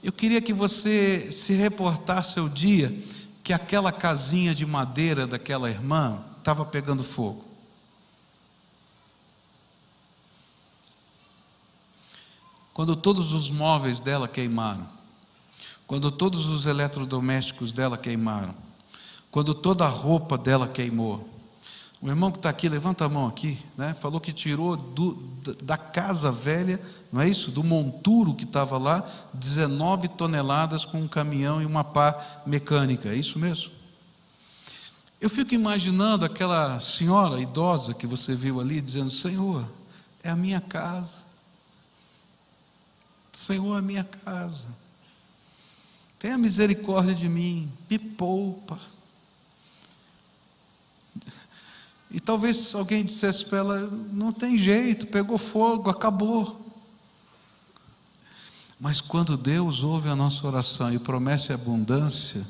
[0.03, 2.95] eu queria que você se reportasse ao dia
[3.43, 7.47] que aquela casinha de madeira daquela irmã estava pegando fogo.
[12.75, 14.87] Quando todos os móveis dela queimaram,
[15.87, 18.55] quando todos os eletrodomésticos dela queimaram,
[19.31, 21.34] quando toda a roupa dela queimou.
[22.05, 23.95] O irmão que está aqui, levanta a mão aqui, né?
[23.95, 25.15] falou que tirou do,
[25.63, 26.79] da casa velha,
[27.11, 27.51] não é isso?
[27.51, 33.15] Do monturo que estava lá, 19 toneladas com um caminhão e uma pá mecânica, é
[33.15, 33.73] isso mesmo?
[35.19, 39.67] Eu fico imaginando aquela senhora idosa que você viu ali, dizendo: Senhor,
[40.23, 41.23] é a minha casa.
[43.33, 44.69] Senhor, é a minha casa.
[46.19, 48.79] Tenha misericórdia de mim, me poupa.
[52.15, 56.65] E talvez alguém dissesse para ela: não tem jeito, pegou fogo, acabou.
[58.79, 62.47] Mas quando Deus ouve a nossa oração e promete abundância,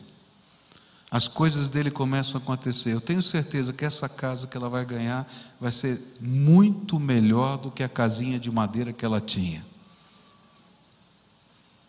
[1.11, 2.93] as coisas dele começam a acontecer.
[2.93, 5.27] Eu tenho certeza que essa casa que ela vai ganhar
[5.59, 9.65] vai ser muito melhor do que a casinha de madeira que ela tinha.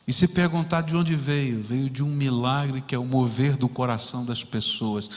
[0.08, 3.68] E se perguntar de onde veio, veio de um milagre que é o mover do
[3.68, 5.10] coração das pessoas.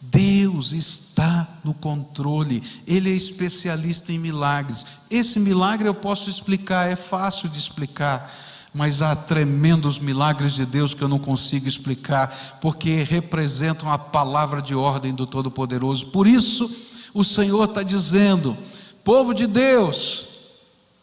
[0.00, 4.84] Deus está no controle, Ele é especialista em milagres.
[5.10, 8.30] Esse milagre eu posso explicar, é fácil de explicar,
[8.72, 14.62] mas há tremendos milagres de Deus que eu não consigo explicar, porque representam a palavra
[14.62, 16.06] de ordem do Todo-Poderoso.
[16.08, 16.70] Por isso,
[17.12, 18.56] o Senhor está dizendo:
[19.02, 20.26] povo de Deus,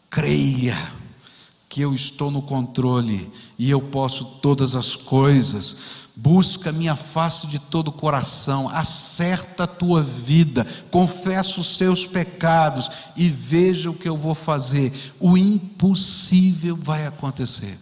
[0.08, 1.03] creia
[1.74, 5.76] que eu estou no controle e eu posso todas as coisas.
[6.14, 12.88] Busca minha face de todo o coração, acerta a tua vida, confessa os seus pecados
[13.16, 14.92] e veja o que eu vou fazer.
[15.18, 17.76] O impossível vai acontecer.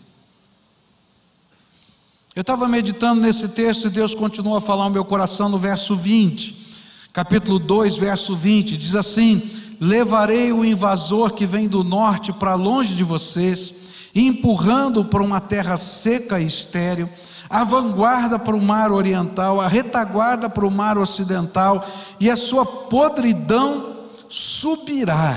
[2.34, 5.94] Eu estava meditando nesse texto e Deus continua a falar no meu coração no verso
[5.94, 9.42] 20, capítulo 2, verso 20: diz assim:
[9.78, 13.81] Levarei o invasor que vem do norte para longe de vocês
[14.14, 17.08] empurrando para uma terra seca e estéril,
[17.48, 21.86] a vanguarda para o mar oriental, a retaguarda para o mar ocidental,
[22.18, 25.36] e a sua podridão subirá,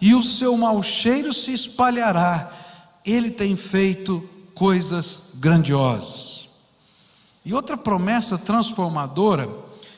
[0.00, 2.52] e o seu mau cheiro se espalhará.
[3.04, 4.22] Ele tem feito
[4.54, 6.48] coisas grandiosas.
[7.44, 9.48] E outra promessa transformadora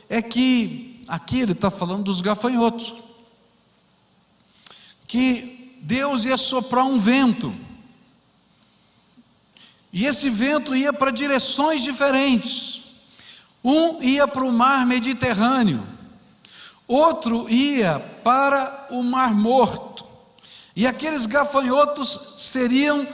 [0.08, 2.94] é que, aqui ele está falando dos gafanhotos,
[5.06, 7.52] que Deus ia soprar um vento,
[9.92, 12.81] e esse vento ia para direções diferentes.
[13.64, 15.87] Um ia para o mar Mediterrâneo,
[16.87, 20.07] outro ia para o Mar Morto.
[20.77, 23.07] E aqueles gafanhotos seriam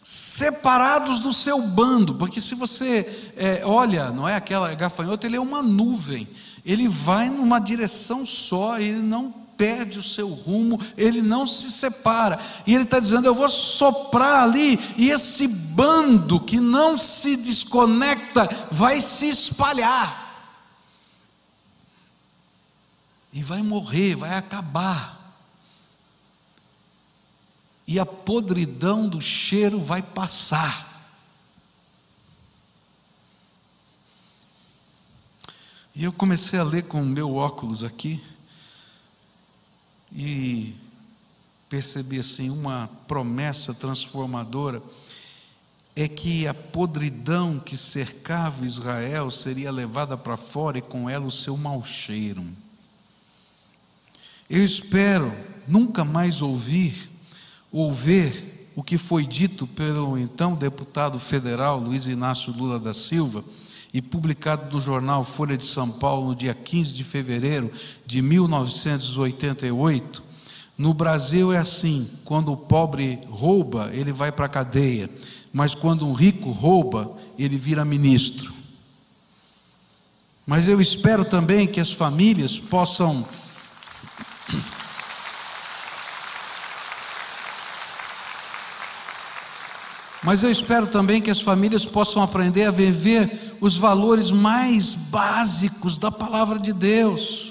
[0.00, 5.40] separados do seu bando, porque se você é, olha, não é aquela gafanhoto, ele é
[5.40, 6.26] uma nuvem,
[6.64, 12.40] ele vai numa direção só, ele não perde o seu rumo, ele não se separa.
[12.66, 18.48] E ele está dizendo: Eu vou soprar ali, e esse bando que não se desconecta
[18.70, 20.28] vai se espalhar.
[23.34, 25.18] E vai morrer, vai acabar.
[27.86, 30.88] E a podridão do cheiro vai passar.
[35.94, 38.22] E eu comecei a ler com o meu óculos aqui
[40.12, 40.74] e
[41.68, 44.82] percebi assim uma promessa transformadora
[45.94, 51.30] é que a podridão que cercava Israel seria levada para fora e com ela o
[51.30, 52.44] seu mau cheiro.
[54.48, 55.32] Eu espero
[55.68, 57.10] nunca mais ouvir
[57.70, 63.44] ou ver o que foi dito pelo então deputado federal Luiz Inácio Lula da Silva
[63.92, 67.70] e publicado no jornal Folha de São Paulo no dia 15 de fevereiro
[68.06, 70.22] de 1988.
[70.78, 75.10] No Brasil é assim: quando o pobre rouba, ele vai para a cadeia,
[75.52, 78.52] mas quando um rico rouba, ele vira ministro.
[80.46, 83.26] Mas eu espero também que as famílias possam
[90.22, 95.98] Mas eu espero também que as famílias possam aprender a viver os valores mais básicos
[95.98, 97.50] da palavra de Deus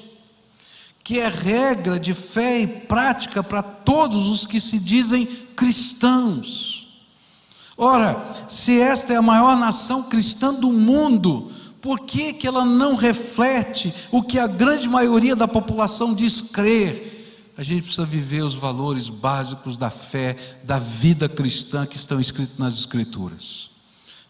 [1.10, 7.02] que é regra de fé e prática para todos os que se dizem cristãos.
[7.76, 8.16] Ora,
[8.48, 11.52] se esta é a maior nação cristã do mundo,
[11.82, 17.09] por que, que ela não reflete o que a grande maioria da população diz crer?
[17.60, 22.58] A gente precisa viver os valores básicos da fé, da vida cristã que estão escritos
[22.58, 23.72] nas Escrituras.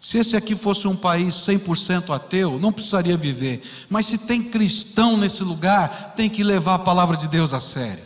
[0.01, 3.61] Se esse aqui fosse um país 100% ateu, não precisaria viver.
[3.87, 8.03] Mas se tem cristão nesse lugar, tem que levar a palavra de Deus a sério.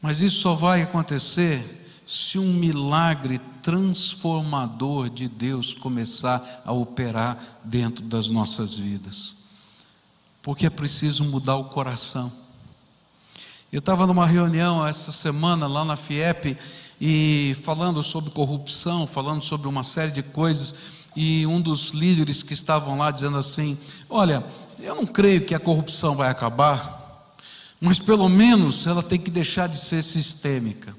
[0.00, 8.04] Mas isso só vai acontecer se um milagre transformador de Deus começar a operar dentro
[8.04, 9.39] das nossas vidas.
[10.42, 12.32] Porque é preciso mudar o coração.
[13.72, 16.56] Eu estava numa reunião essa semana lá na FIEP
[17.00, 22.52] e falando sobre corrupção, falando sobre uma série de coisas, e um dos líderes que
[22.52, 24.44] estavam lá dizendo assim: Olha,
[24.80, 27.34] eu não creio que a corrupção vai acabar,
[27.80, 30.94] mas pelo menos ela tem que deixar de ser sistêmica.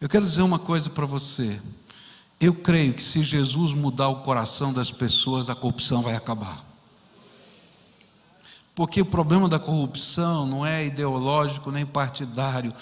[0.00, 1.60] Eu quero dizer uma coisa para você.
[2.40, 6.69] Eu creio que se Jesus mudar o coração das pessoas, a corrupção vai acabar.
[8.74, 12.72] Porque o problema da corrupção não é ideológico nem partidário,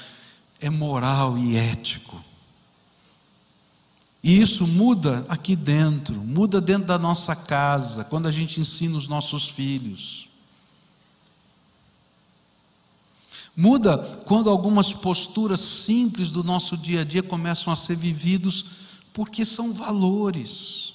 [0.60, 2.22] é moral e ético.
[4.22, 9.08] E isso muda aqui dentro, muda dentro da nossa casa, quando a gente ensina os
[9.08, 10.28] nossos filhos.
[13.56, 18.64] Muda quando algumas posturas simples do nosso dia a dia começam a ser vividos,
[19.12, 20.94] porque são valores.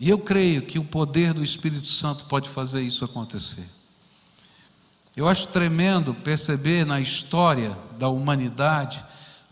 [0.00, 3.68] E eu creio que o poder do Espírito Santo pode fazer isso acontecer.
[5.14, 9.04] Eu acho tremendo perceber na história da humanidade,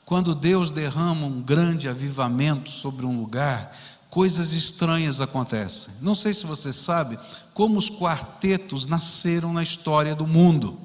[0.07, 3.77] quando Deus derrama um grande avivamento sobre um lugar,
[4.09, 5.93] coisas estranhas acontecem.
[6.01, 7.19] Não sei se você sabe
[7.53, 10.81] como os quartetos nasceram na história do mundo.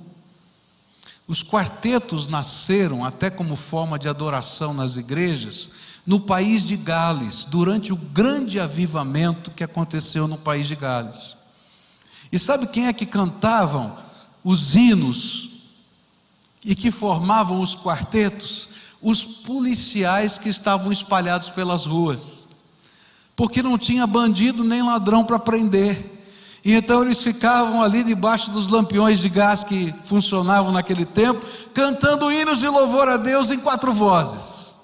[1.28, 5.70] Os quartetos nasceram até como forma de adoração nas igrejas
[6.06, 11.38] no país de Gales, durante o grande avivamento que aconteceu no país de Gales.
[12.32, 13.96] E sabe quem é que cantavam
[14.44, 15.50] os hinos
[16.66, 18.70] e que formavam os quartetos,
[19.02, 22.48] os policiais que estavam espalhados pelas ruas,
[23.36, 26.23] porque não tinha bandido nem ladrão para prender.
[26.64, 32.32] E então eles ficavam ali debaixo dos lampiões de gás que funcionavam naquele tempo, cantando
[32.32, 34.76] hinos de louvor a Deus em quatro vozes.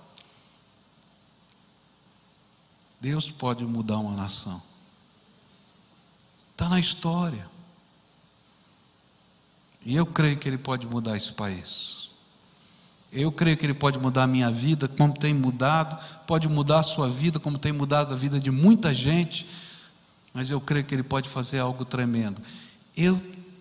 [2.99, 4.61] Deus pode mudar uma nação.
[6.51, 7.47] Está na história.
[9.85, 12.09] E eu creio que Ele pode mudar esse país.
[13.09, 16.83] Eu creio que Ele pode mudar a minha vida, como tem mudado, pode mudar a
[16.83, 19.47] sua vida, como tem mudado a vida de muita gente,
[20.39, 22.41] mas eu creio que Ele pode fazer algo tremendo.
[22.95, 23.19] Eu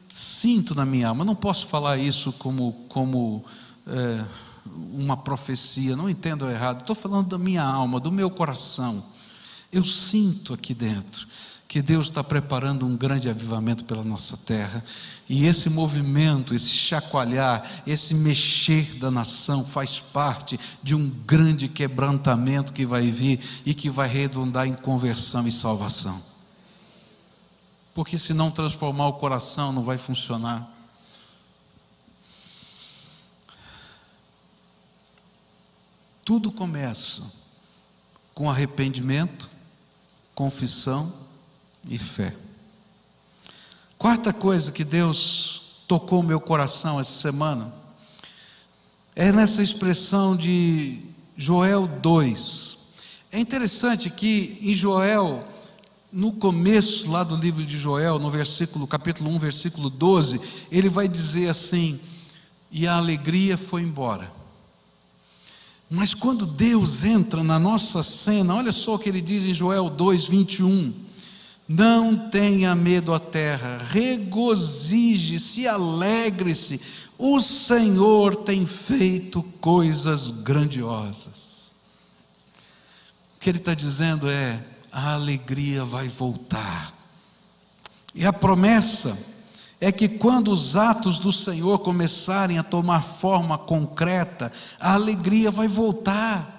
[0.08, 3.44] sinto na minha alma, não posso falar isso como, como
[3.84, 4.24] é,
[4.92, 9.04] uma profecia, não entendo errado, estou falando da minha alma, do meu coração.
[9.72, 11.26] Eu sinto aqui dentro
[11.66, 14.82] que Deus está preparando um grande avivamento pela nossa terra,
[15.28, 22.72] e esse movimento, esse chacoalhar, esse mexer da nação faz parte de um grande quebrantamento
[22.72, 26.27] que vai vir e que vai redundar em conversão e salvação.
[27.98, 30.72] Porque se não transformar o coração, não vai funcionar.
[36.24, 37.24] Tudo começa
[38.32, 39.50] com arrependimento,
[40.32, 41.12] confissão
[41.88, 42.36] e fé.
[43.98, 47.74] Quarta coisa que Deus tocou meu coração essa semana
[49.16, 51.02] é nessa expressão de
[51.36, 52.78] Joel 2.
[53.32, 55.44] É interessante que em Joel,
[56.12, 60.40] no começo lá do livro de Joel, no versículo, capítulo 1, versículo 12,
[60.70, 61.98] ele vai dizer assim:
[62.70, 64.32] "E a alegria foi embora".
[65.90, 69.88] Mas quando Deus entra na nossa cena, olha só o que ele diz em Joel
[69.88, 70.92] 2, 21.
[71.66, 76.80] Não tenha medo a terra, regozije-se, alegre-se,
[77.18, 81.74] o Senhor tem feito coisas grandiosas.
[83.36, 84.62] O que ele está dizendo é:
[84.92, 86.92] a alegria vai voltar.
[88.14, 89.16] E a promessa
[89.80, 95.68] é que quando os atos do Senhor começarem a tomar forma concreta, a alegria vai
[95.68, 96.56] voltar.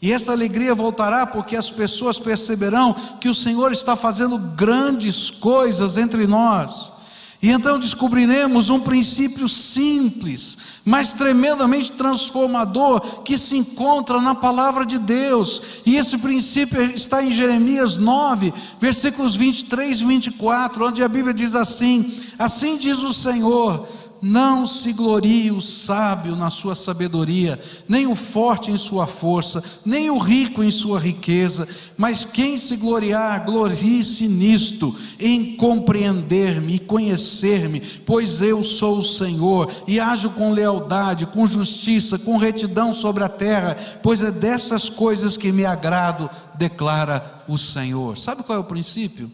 [0.00, 5.96] E essa alegria voltará porque as pessoas perceberão que o Senhor está fazendo grandes coisas
[5.96, 6.97] entre nós.
[7.40, 14.98] E então descobriremos um princípio simples, mas tremendamente transformador, que se encontra na palavra de
[14.98, 15.82] Deus.
[15.86, 21.54] E esse princípio está em Jeremias 9, versículos 23 e 24, onde a Bíblia diz
[21.54, 23.86] assim: Assim diz o Senhor
[24.20, 27.58] não se glorie o sábio na sua sabedoria,
[27.88, 31.66] nem o forte em sua força, nem o rico em sua riqueza,
[31.96, 39.70] mas quem se gloriar, glorie-se nisto, em compreender-me e conhecer-me, pois eu sou o Senhor,
[39.86, 45.36] e ajo com lealdade, com justiça, com retidão sobre a terra, pois é dessas coisas
[45.36, 48.16] que me agrado, declara o Senhor.
[48.18, 49.30] Sabe qual é o princípio?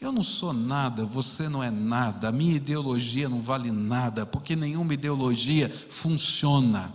[0.00, 4.54] Eu não sou nada, você não é nada, a minha ideologia não vale nada, porque
[4.54, 6.92] nenhuma ideologia funciona.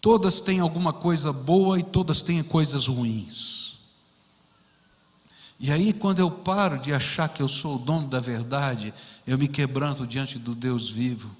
[0.00, 3.78] Todas têm alguma coisa boa e todas têm coisas ruins.
[5.58, 8.92] E aí, quando eu paro de achar que eu sou o dono da verdade,
[9.26, 11.34] eu me quebranto diante do Deus vivo.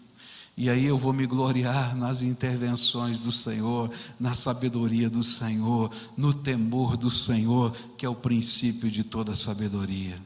[0.57, 3.91] E aí eu vou me gloriar nas intervenções do Senhor,
[4.21, 10.17] na sabedoria do Senhor, no temor do Senhor, que é o princípio de toda sabedoria.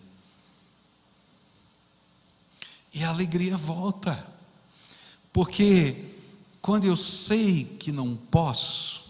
[2.93, 4.27] E a alegria volta,
[5.33, 5.97] porque
[6.61, 9.09] quando eu sei que não posso,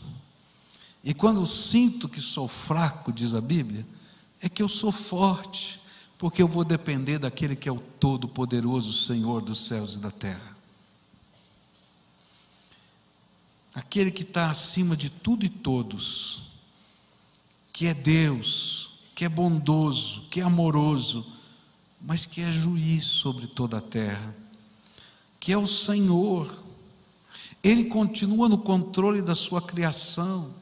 [1.02, 3.84] e quando eu sinto que sou fraco, diz a Bíblia,
[4.40, 5.80] é que eu sou forte,
[6.16, 10.57] porque eu vou depender daquele que é o Todo-Poderoso Senhor dos céus e da terra.
[13.78, 16.48] Aquele que está acima de tudo e todos,
[17.72, 21.24] que é Deus, que é bondoso, que é amoroso,
[22.00, 24.34] mas que é juiz sobre toda a terra,
[25.38, 26.52] que é o Senhor,
[27.62, 30.52] Ele continua no controle da sua criação,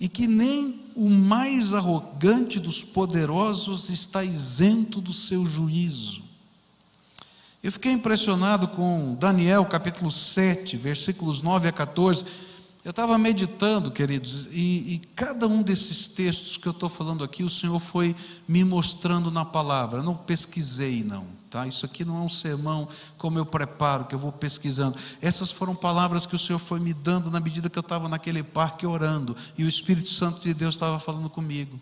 [0.00, 6.23] e que nem o mais arrogante dos poderosos está isento do seu juízo.
[7.64, 12.22] Eu fiquei impressionado com Daniel capítulo 7, versículos 9 a 14.
[12.84, 17.42] Eu estava meditando, queridos, e, e, cada um desses textos que eu estou falando aqui,
[17.42, 18.14] o Senhor foi
[18.46, 20.00] me mostrando na palavra.
[20.00, 21.66] Eu não pesquisei, não, tá?
[21.66, 22.86] Isso aqui não é um sermão
[23.16, 24.98] como eu preparo, que eu vou pesquisando.
[25.22, 28.42] Essas foram palavras que o Senhor foi me dando na medida que eu estava naquele
[28.42, 31.80] parque orando, e o Espírito Santo de Deus estava falando comigo.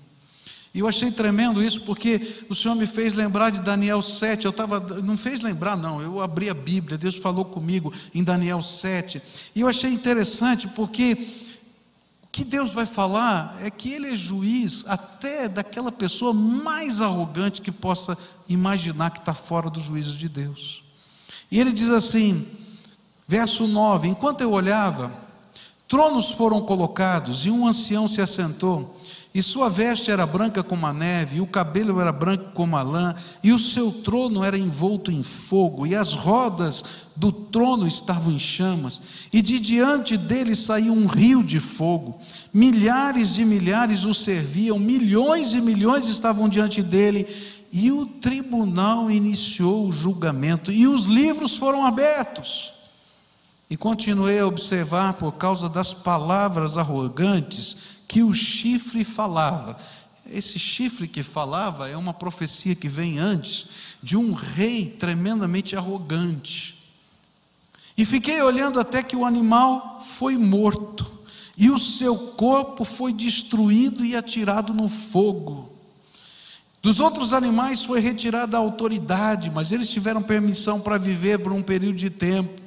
[0.74, 4.46] E eu achei tremendo isso, porque o Senhor me fez lembrar de Daniel 7.
[4.46, 8.62] Eu estava, não fez lembrar, não, eu abri a Bíblia, Deus falou comigo em Daniel
[8.62, 9.20] 7.
[9.54, 11.12] E eu achei interessante, porque
[12.24, 17.60] o que Deus vai falar é que Ele é juiz até daquela pessoa mais arrogante
[17.60, 18.16] que possa
[18.48, 20.84] imaginar que está fora do juízo de Deus.
[21.50, 22.46] E ele diz assim,
[23.28, 25.12] verso 9: Enquanto eu olhava,
[25.86, 28.98] tronos foram colocados e um ancião se assentou.
[29.34, 32.82] E sua veste era branca como a neve, e o cabelo era branco como a
[32.82, 36.84] lã, e o seu trono era envolto em fogo, e as rodas
[37.16, 39.00] do trono estavam em chamas,
[39.32, 42.18] e de diante dele saía um rio de fogo.
[42.52, 47.26] Milhares de milhares o serviam, milhões e milhões estavam diante dele,
[47.72, 52.71] e o tribunal iniciou o julgamento, e os livros foram abertos.
[53.72, 57.74] E continuei a observar por causa das palavras arrogantes
[58.06, 59.78] que o chifre falava.
[60.30, 63.66] Esse chifre que falava é uma profecia que vem antes
[64.02, 66.92] de um rei tremendamente arrogante.
[67.96, 71.10] E fiquei olhando até que o animal foi morto,
[71.56, 75.72] e o seu corpo foi destruído e atirado no fogo.
[76.82, 81.62] Dos outros animais foi retirada a autoridade, mas eles tiveram permissão para viver por um
[81.62, 82.61] período de tempo.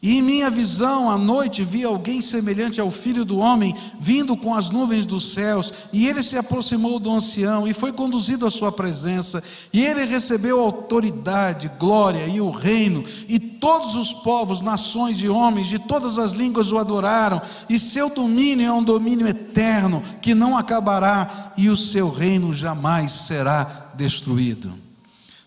[0.00, 4.54] E em minha visão, à noite, vi alguém semelhante ao filho do homem vindo com
[4.54, 8.70] as nuvens dos céus, e ele se aproximou do ancião e foi conduzido à sua
[8.70, 9.42] presença,
[9.72, 15.66] e ele recebeu autoridade, glória e o reino, e todos os povos, nações e homens
[15.66, 20.56] de todas as línguas o adoraram, e seu domínio é um domínio eterno que não
[20.56, 24.72] acabará, e o seu reino jamais será destruído.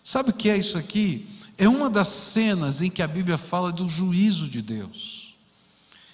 [0.04, 1.31] Sabe o que é isso aqui?
[1.64, 5.36] É uma das cenas em que a Bíblia fala do juízo de Deus.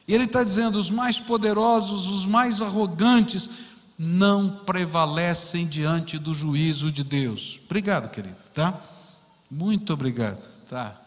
[0.07, 3.49] E ele está dizendo: os mais poderosos, os mais arrogantes,
[3.99, 7.61] não prevalecem diante do juízo de Deus.
[7.65, 8.79] Obrigado, querido, tá?
[9.51, 11.01] Muito obrigado, tá?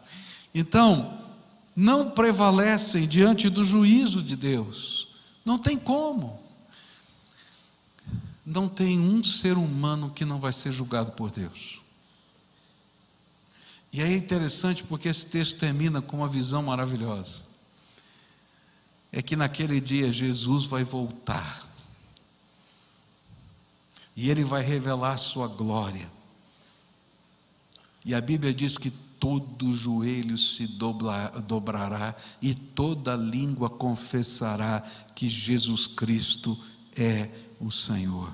[0.55, 1.19] Então,
[1.75, 5.07] não prevalecem diante do juízo de Deus.
[5.45, 6.39] Não tem como.
[8.43, 11.80] Não tem um ser humano que não vai ser julgado por Deus.
[13.93, 17.43] E aí é interessante porque esse texto termina com uma visão maravilhosa.
[19.11, 21.67] É que naquele dia Jesus vai voltar.
[24.15, 26.09] E ele vai revelar sua glória.
[28.05, 30.65] E a Bíblia diz que todo joelho se
[31.45, 34.81] dobrará e toda língua confessará
[35.13, 36.57] que Jesus Cristo
[36.97, 37.29] é
[37.59, 38.33] o Senhor.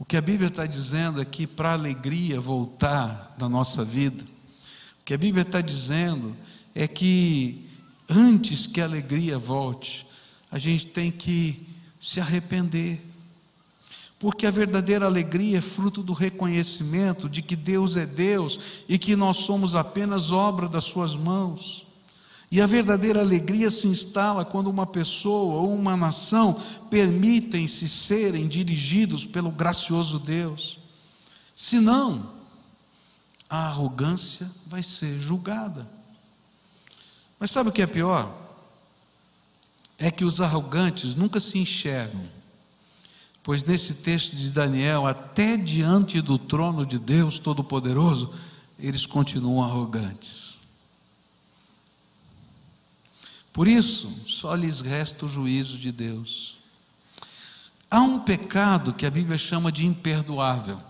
[0.00, 4.24] O que a Bíblia está dizendo é que para a alegria voltar na nossa vida,
[4.24, 6.34] o que a Bíblia está dizendo
[6.74, 7.68] é que
[8.08, 10.06] antes que a alegria volte,
[10.50, 11.68] a gente tem que
[12.00, 12.98] se arrepender.
[14.18, 19.14] Porque a verdadeira alegria é fruto do reconhecimento de que Deus é Deus e que
[19.14, 21.86] nós somos apenas obra das Suas mãos.
[22.50, 29.24] E a verdadeira alegria se instala quando uma pessoa ou uma nação permitem-se serem dirigidos
[29.24, 30.78] pelo gracioso Deus.
[31.54, 32.28] Senão,
[33.48, 35.88] a arrogância vai ser julgada.
[37.38, 38.28] Mas sabe o que é pior?
[39.96, 42.40] É que os arrogantes nunca se enxergam
[43.42, 48.30] Pois nesse texto de Daniel, até diante do trono de Deus Todo-Poderoso,
[48.78, 50.59] eles continuam arrogantes.
[53.60, 56.60] Por isso, só lhes resta o juízo de Deus.
[57.90, 60.80] Há um pecado que a Bíblia chama de imperdoável.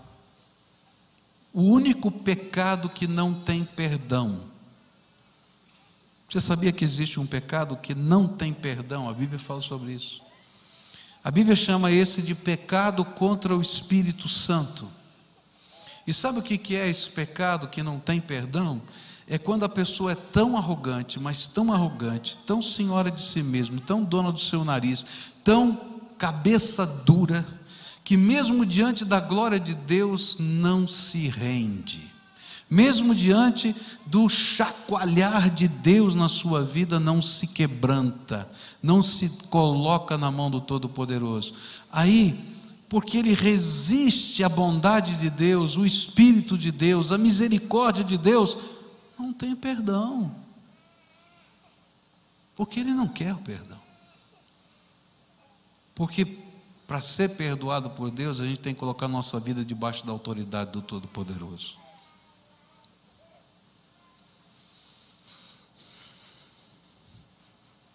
[1.51, 4.45] O único pecado que não tem perdão.
[6.29, 9.09] Você sabia que existe um pecado que não tem perdão?
[9.09, 10.21] A Bíblia fala sobre isso.
[11.21, 14.87] A Bíblia chama esse de pecado contra o Espírito Santo.
[16.07, 18.81] E sabe o que é esse pecado que não tem perdão?
[19.27, 23.79] É quando a pessoa é tão arrogante, mas tão arrogante, tão senhora de si mesmo,
[23.79, 25.79] tão dona do seu nariz, tão
[26.17, 27.45] cabeça dura,
[28.03, 32.11] que mesmo diante da glória de Deus não se rende
[32.71, 38.49] mesmo diante do chacoalhar de Deus na sua vida, não se quebranta,
[38.81, 41.53] não se coloca na mão do Todo-Poderoso.
[41.91, 42.39] Aí,
[42.87, 48.57] porque ele resiste à bondade de Deus, o Espírito de Deus, a misericórdia de Deus,
[49.21, 50.35] não tem perdão.
[52.55, 53.79] Porque ele não quer o perdão.
[55.95, 56.25] Porque
[56.87, 60.71] para ser perdoado por Deus, a gente tem que colocar nossa vida debaixo da autoridade
[60.71, 61.79] do Todo-Poderoso.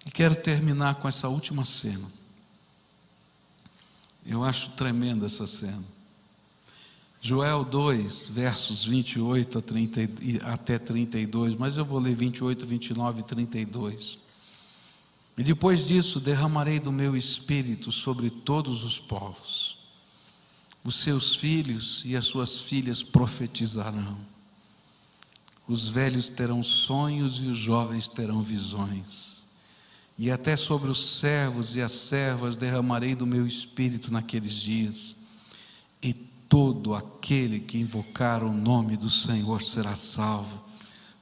[0.06, 2.10] E quero terminar com essa última cena.
[4.24, 5.95] Eu acho tremenda essa cena.
[7.26, 10.00] Joel 2, versos 28 a 30,
[10.44, 14.18] até 32, mas eu vou ler 28, 29 e 32.
[15.36, 19.78] E depois disso derramarei do meu espírito sobre todos os povos.
[20.84, 24.16] Os seus filhos e as suas filhas profetizarão.
[25.66, 29.48] Os velhos terão sonhos e os jovens terão visões
[30.16, 35.25] e até sobre os servos e as servas derramarei do meu espírito naqueles dias,
[36.48, 40.64] todo aquele que invocar o nome do Senhor será salvo.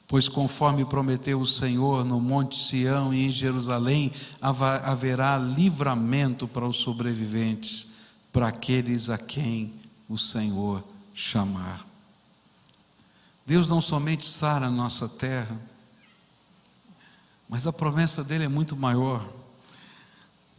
[0.06, 6.76] Pois conforme prometeu o Senhor no Monte Sião e em Jerusalém, haverá livramento para os
[6.76, 7.86] sobreviventes,
[8.32, 9.72] para aqueles a quem
[10.08, 11.86] o Senhor chamar.
[13.46, 15.56] Deus não somente sara a nossa terra,
[17.48, 19.26] mas a promessa dele é muito maior.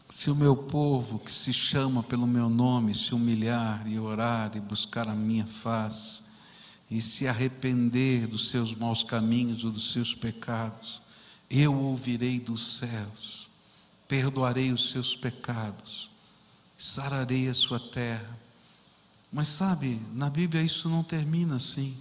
[0.08, 4.60] Se o meu povo, que se chama pelo meu nome, se humilhar e orar e
[4.60, 6.24] buscar a minha face,
[6.90, 11.02] e se arrepender dos seus maus caminhos ou dos seus pecados,
[11.50, 13.50] eu ouvirei dos céus,
[14.08, 16.12] perdoarei os seus pecados,
[16.78, 18.40] sararei a sua terra.
[19.32, 21.98] Mas sabe, na Bíblia isso não termina assim.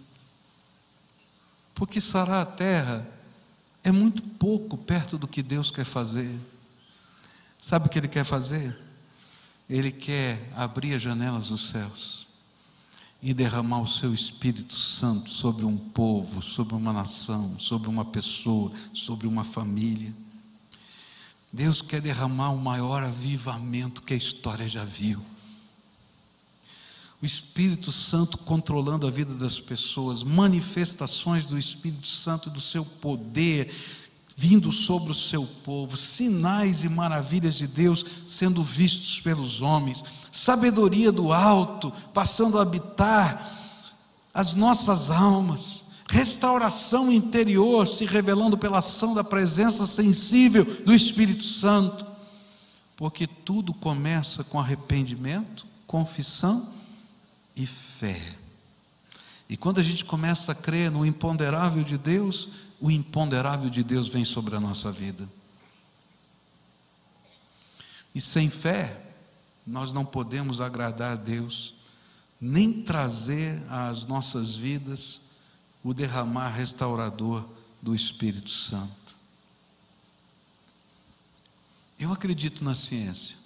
[1.75, 3.07] Porque sarar a terra
[3.83, 6.39] é muito pouco perto do que Deus quer fazer.
[7.65, 8.77] Sabe o que Ele quer fazer?
[9.71, 12.27] Ele quer abrir as janelas dos céus
[13.23, 18.71] e derramar o seu Espírito Santo sobre um povo, sobre uma nação, sobre uma pessoa,
[18.93, 20.15] sobre uma família.
[21.51, 25.25] Deus quer derramar o maior avivamento que a história já viu
[27.23, 33.75] o Espírito Santo controlando a vida das pessoas, manifestações do Espírito Santo, do seu poder
[34.37, 41.13] vindo sobre o seu povo, sinais e maravilhas de Deus sendo vistos pelos homens, sabedoria
[41.13, 43.53] do alto passando a habitar
[44.33, 52.05] as nossas almas, restauração interior se revelando pela ação da presença sensível do Espírito Santo,
[52.97, 56.69] porque tudo começa com arrependimento, confissão
[57.55, 58.44] e fé.
[59.49, 62.49] E quando a gente começa a crer no imponderável de Deus,
[62.81, 65.29] o imponderável de Deus vem sobre a nossa vida.
[68.15, 69.01] E sem fé,
[69.67, 71.75] nós não podemos agradar a Deus,
[72.41, 75.23] nem trazer às nossas vidas
[75.83, 77.47] o derramar restaurador
[77.83, 79.19] do Espírito Santo.
[81.99, 83.44] Eu acredito na ciência.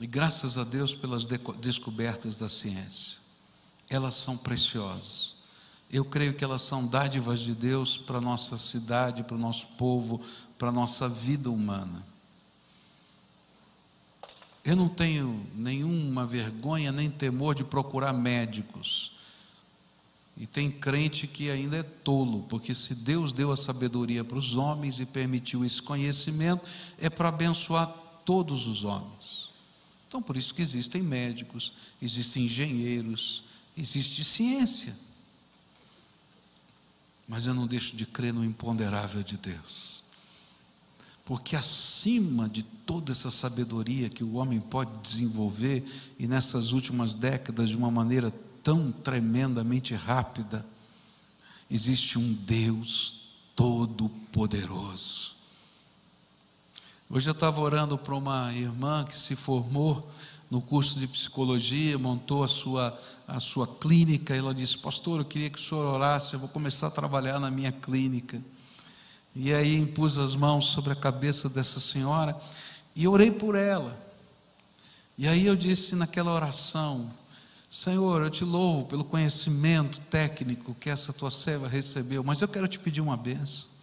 [0.00, 3.18] E graças a Deus pelas descobertas da ciência.
[3.88, 5.36] Elas são preciosas.
[5.90, 9.76] Eu creio que elas são dádivas de Deus para a nossa cidade, para o nosso
[9.76, 10.20] povo,
[10.58, 12.04] para a nossa vida humana.
[14.64, 19.12] Eu não tenho nenhuma vergonha nem temor de procurar médicos.
[20.36, 24.56] E tem crente que ainda é tolo, porque se Deus deu a sabedoria para os
[24.56, 26.66] homens e permitiu esse conhecimento,
[26.98, 27.86] é para abençoar
[28.24, 29.23] todos os homens.
[30.06, 33.44] Então, por isso que existem médicos, existem engenheiros,
[33.76, 34.96] existe ciência.
[37.26, 40.04] Mas eu não deixo de crer no imponderável de Deus.
[41.24, 45.82] Porque acima de toda essa sabedoria que o homem pode desenvolver,
[46.18, 48.30] e nessas últimas décadas de uma maneira
[48.62, 50.66] tão tremendamente rápida,
[51.70, 53.14] existe um Deus
[53.56, 55.33] todo-poderoso.
[57.14, 60.04] Hoje eu estava orando para uma irmã que se formou
[60.50, 62.98] no curso de psicologia, montou a sua,
[63.28, 64.34] a sua clínica.
[64.34, 67.52] Ela disse: Pastor, eu queria que o senhor orasse, eu vou começar a trabalhar na
[67.52, 68.42] minha clínica.
[69.32, 72.36] E aí impus as mãos sobre a cabeça dessa senhora
[72.96, 73.96] e orei por ela.
[75.16, 77.08] E aí eu disse naquela oração:
[77.70, 82.66] Senhor, eu te louvo pelo conhecimento técnico que essa tua serva recebeu, mas eu quero
[82.66, 83.73] te pedir uma benção.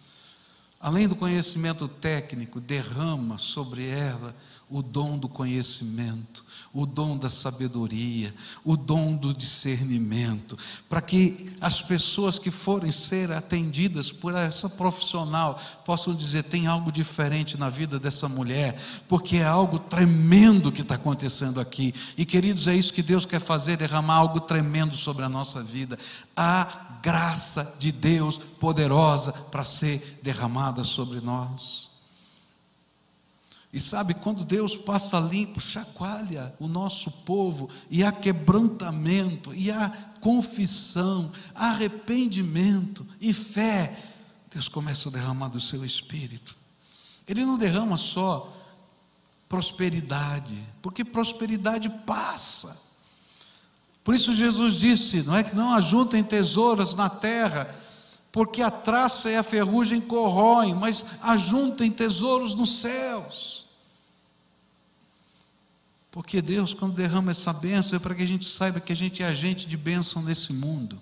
[0.82, 4.34] Além do conhecimento técnico, derrama sobre ela
[4.72, 6.42] o dom do conhecimento,
[6.72, 10.56] o dom da sabedoria, o dom do discernimento,
[10.88, 16.90] para que as pessoas que forem ser atendidas por essa profissional possam dizer: tem algo
[16.90, 18.74] diferente na vida dessa mulher,
[19.06, 21.94] porque é algo tremendo que está acontecendo aqui.
[22.16, 25.98] E queridos, é isso que Deus quer fazer: derramar algo tremendo sobre a nossa vida.
[26.34, 31.91] A graça de Deus poderosa para ser derramada sobre nós.
[33.72, 39.88] E sabe, quando Deus passa limpo, chacoalha o nosso povo, e há quebrantamento, e há
[40.20, 43.96] confissão, arrependimento e fé,
[44.52, 46.54] Deus começa a derramar do seu espírito.
[47.26, 48.54] Ele não derrama só
[49.48, 52.92] prosperidade, porque prosperidade passa.
[54.04, 57.74] Por isso Jesus disse: não é que não ajuntem tesouros na terra,
[58.30, 63.61] porque a traça e a ferrugem corroem, mas ajuntem tesouros nos céus.
[66.12, 69.22] Porque Deus, quando derrama essa bênção, é para que a gente saiba que a gente
[69.22, 71.00] é agente de bênção nesse mundo.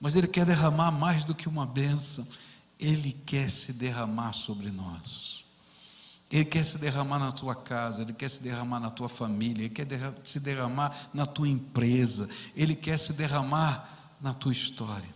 [0.00, 2.26] Mas Ele quer derramar mais do que uma bênção,
[2.78, 5.44] Ele quer se derramar sobre nós.
[6.28, 9.70] Ele quer se derramar na tua casa, Ele quer se derramar na tua família, Ele
[9.70, 9.86] quer
[10.24, 13.88] se derramar na tua empresa, Ele quer se derramar
[14.20, 15.08] na tua história.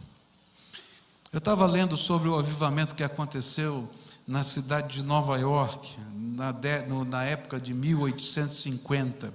[1.32, 3.92] Eu estava lendo sobre o avivamento que aconteceu
[4.24, 5.96] na cidade de Nova York,
[6.34, 9.32] na, de, no, na época de 1850.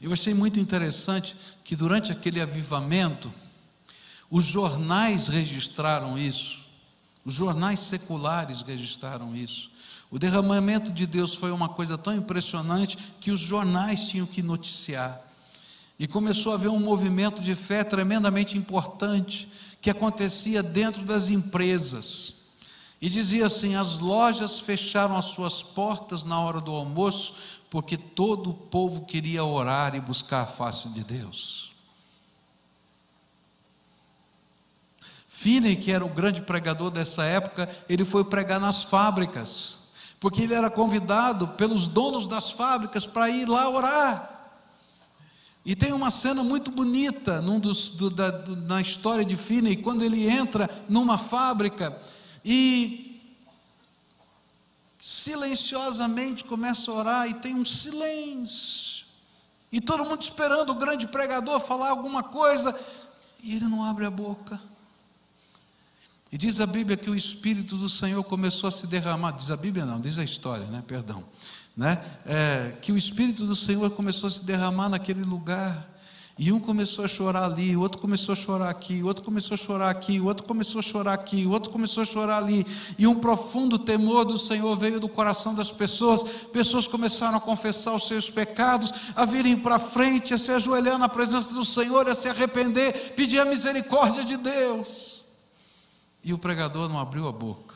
[0.00, 3.32] Eu achei muito interessante que durante aquele avivamento,
[4.30, 6.62] os jornais registraram isso,
[7.24, 9.70] os jornais seculares registraram isso.
[10.10, 15.20] O derramamento de Deus foi uma coisa tão impressionante que os jornais tinham que noticiar.
[15.98, 19.48] E começou a haver um movimento de fé tremendamente importante
[19.80, 22.41] que acontecia dentro das empresas.
[23.02, 27.34] E dizia assim: as lojas fecharam as suas portas na hora do almoço,
[27.68, 31.72] porque todo o povo queria orar e buscar a face de Deus.
[35.26, 39.78] Finney, que era o grande pregador dessa época, ele foi pregar nas fábricas,
[40.20, 44.28] porque ele era convidado pelos donos das fábricas para ir lá orar.
[45.64, 49.76] E tem uma cena muito bonita num dos, do, da, do, na história de Finney,
[49.76, 51.90] quando ele entra numa fábrica
[52.44, 53.20] e
[54.98, 59.06] silenciosamente começa a orar e tem um silêncio.
[59.70, 62.78] E todo mundo esperando o grande pregador falar alguma coisa,
[63.42, 64.60] e ele não abre a boca.
[66.32, 69.32] E diz a Bíblia que o Espírito do Senhor começou a se derramar.
[69.32, 70.82] Diz a Bíblia, não, diz a história, né?
[70.86, 71.22] Perdão.
[71.76, 72.02] Né?
[72.24, 75.91] É, que o Espírito do Senhor começou a se derramar naquele lugar.
[76.38, 79.54] E um começou a chorar ali, o outro começou a chorar aqui, o outro começou
[79.54, 82.66] a chorar aqui, o outro começou a chorar aqui, o outro começou a chorar ali.
[82.98, 86.22] E um profundo temor do Senhor veio do coração das pessoas.
[86.44, 91.08] Pessoas começaram a confessar os seus pecados, a virem para frente, a se ajoelhar na
[91.08, 95.26] presença do Senhor, a se arrepender, pedir a misericórdia de Deus.
[96.24, 97.74] E o pregador não abriu a boca.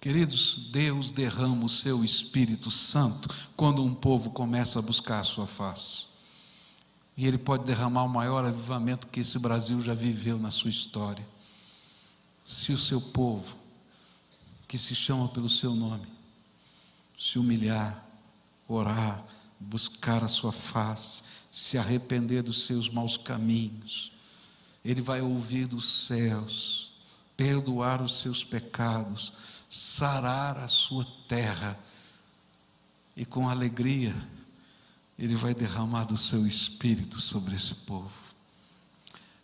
[0.00, 5.46] Queridos, Deus derrama o seu Espírito Santo quando um povo começa a buscar a sua
[5.46, 6.09] face.
[7.20, 11.22] E Ele pode derramar o maior avivamento que esse Brasil já viveu na sua história.
[12.46, 13.58] Se o seu povo,
[14.66, 16.06] que se chama pelo seu nome,
[17.18, 18.02] se humilhar,
[18.66, 19.22] orar,
[19.60, 24.12] buscar a sua face, se arrepender dos seus maus caminhos,
[24.82, 27.02] Ele vai ouvir dos céus,
[27.36, 29.34] perdoar os seus pecados,
[29.68, 31.78] sarar a sua terra
[33.14, 34.16] e com alegria
[35.20, 38.10] Ele vai derramar do seu espírito sobre esse povo.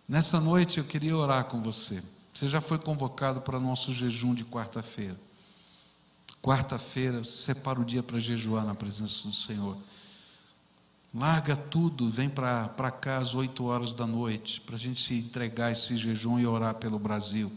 [0.09, 2.03] Nessa noite eu queria orar com você.
[2.33, 5.18] Você já foi convocado para nosso jejum de quarta-feira.
[6.43, 9.77] Quarta-feira, separa o dia para jejuar na presença do Senhor.
[11.14, 15.72] Larga tudo, vem para cá às 8 horas da noite, para a gente se entregar
[15.72, 17.51] esse jejum e orar pelo Brasil.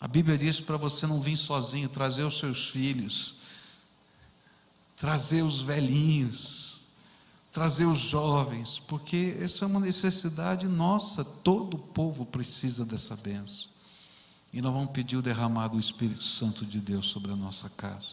[0.00, 3.34] A Bíblia diz para você não vir sozinho, trazer os seus filhos,
[4.94, 6.75] trazer os velhinhos,
[7.56, 13.70] trazer os jovens, porque essa é uma necessidade nossa, todo o povo precisa dessa benção.
[14.52, 18.08] E nós vamos pedir o derramar do Espírito Santo de Deus sobre a nossa casa.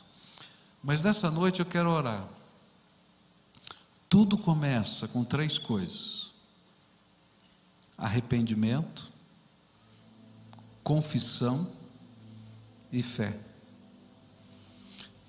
[0.81, 2.25] Mas nessa noite eu quero orar.
[4.07, 6.31] Tudo começa com três coisas:
[7.97, 9.11] arrependimento,
[10.85, 11.69] confissão
[12.93, 13.37] e fé.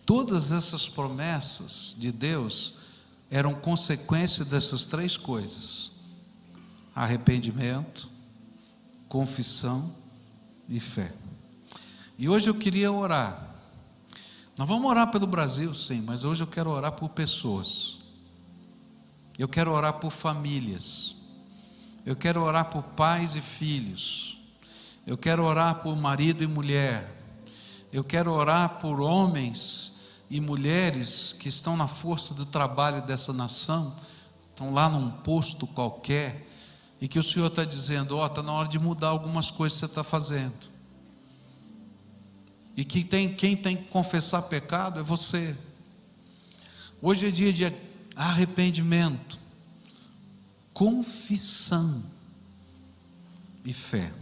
[0.07, 2.84] Todas essas promessas de Deus
[3.35, 5.91] eram consequência dessas três coisas:
[6.95, 8.09] arrependimento,
[9.09, 9.93] confissão
[10.69, 11.13] e fé.
[12.17, 13.57] E hoje eu queria orar.
[14.57, 17.99] Nós vamos orar pelo Brasil, sim, mas hoje eu quero orar por pessoas.
[19.37, 21.17] Eu quero orar por famílias.
[22.07, 24.39] Eu quero orar por pais e filhos.
[25.05, 27.13] Eu quero orar por marido e mulher.
[27.93, 29.94] Eu quero orar por homens
[30.35, 33.95] e mulheres que estão na força do trabalho dessa nação,
[34.51, 36.49] estão lá num posto qualquer,
[37.01, 39.79] e que o Senhor está dizendo: Ó, oh, está na hora de mudar algumas coisas
[39.79, 40.75] que você está fazendo.
[42.77, 45.57] E que tem, quem tem que confessar pecado é você.
[47.01, 47.73] Hoje é dia de
[48.17, 49.39] arrependimento,
[50.73, 52.03] confissão
[53.65, 54.13] e fé.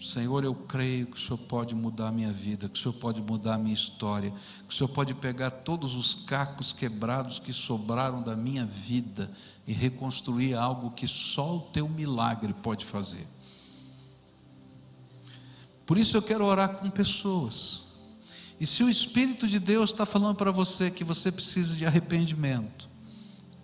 [0.00, 3.20] Senhor, eu creio que o Senhor pode mudar a minha vida, que o Senhor pode
[3.20, 4.32] mudar a minha história,
[4.66, 9.30] que o Senhor pode pegar todos os cacos quebrados que sobraram da minha vida
[9.66, 13.26] e reconstruir algo que só o teu milagre pode fazer.
[15.84, 17.82] Por isso eu quero orar com pessoas.
[18.58, 22.88] E se o Espírito de Deus está falando para você que você precisa de arrependimento,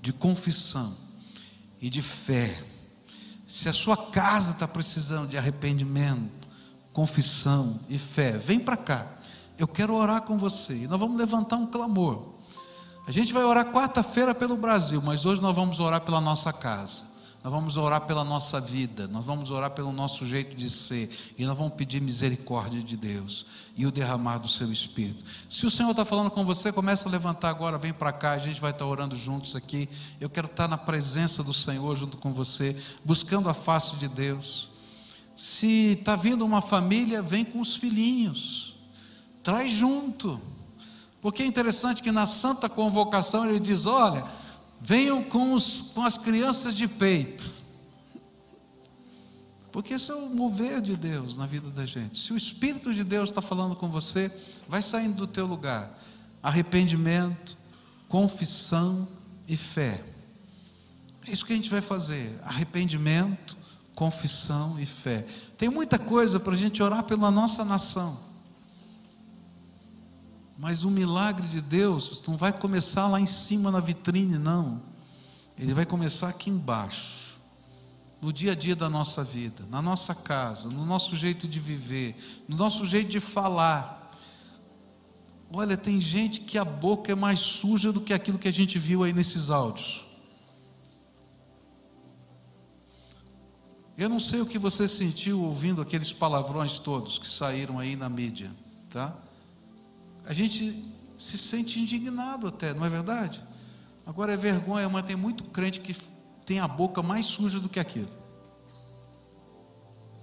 [0.03, 0.95] de confissão
[1.81, 2.63] e de fé,
[3.47, 6.49] se a sua casa está precisando de arrependimento,
[6.93, 9.07] confissão e fé, vem para cá.
[9.57, 10.75] Eu quero orar com você.
[10.75, 12.35] E nós vamos levantar um clamor.
[13.07, 17.05] A gente vai orar quarta-feira pelo Brasil, mas hoje nós vamos orar pela nossa casa.
[17.47, 21.45] Nós vamos orar pela nossa vida, nós vamos orar pelo nosso jeito de ser, e
[21.45, 25.23] nós vamos pedir misericórdia de Deus e o derramar do seu Espírito.
[25.49, 28.39] Se o Senhor está falando com você, começa a levantar agora, vem para cá, a
[28.39, 29.89] gente vai estar tá orando juntos aqui.
[30.21, 34.09] Eu quero estar tá na presença do Senhor junto com você, buscando a face de
[34.09, 34.69] Deus.
[35.37, 38.75] Se está vindo uma família, vem com os filhinhos,
[39.45, 40.41] traz junto,
[41.23, 44.27] porque é interessante que na santa convocação ele diz: olha
[44.81, 47.57] Venham com, os, com as crianças de peito.
[49.73, 52.19] Porque esse é o mover de Deus na vida da gente.
[52.19, 54.31] Se o Espírito de Deus está falando com você,
[54.67, 55.99] vai saindo do teu lugar.
[56.43, 57.59] Arrependimento,
[58.09, 59.07] confissão
[59.47, 60.03] e fé.
[61.27, 62.39] É isso que a gente vai fazer.
[62.45, 63.57] Arrependimento,
[63.95, 65.27] confissão e fé.
[65.59, 68.19] Tem muita coisa para a gente orar pela nossa nação.
[70.59, 74.81] Mas o milagre de Deus não vai começar lá em cima na vitrine, não.
[75.59, 77.41] Ele vai começar aqui embaixo,
[78.21, 82.17] no dia a dia da nossa vida, na nossa casa, no nosso jeito de viver,
[82.49, 84.11] no nosso jeito de falar.
[85.53, 88.79] Olha, tem gente que a boca é mais suja do que aquilo que a gente
[88.79, 90.07] viu aí nesses áudios.
[93.97, 98.11] Eu não sei o que você sentiu ouvindo aqueles palavrões todos que saíram aí na
[98.11, 98.51] mídia,
[98.91, 99.17] tá?
[100.27, 100.85] A gente
[101.17, 103.43] se sente indignado até, não é verdade?
[104.05, 105.97] Agora é vergonha, mas tem muito crente que
[106.45, 108.11] tem a boca mais suja do que aquilo.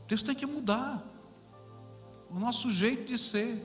[0.08, 1.04] Deus tem que mudar
[2.30, 3.62] o nosso jeito de ser.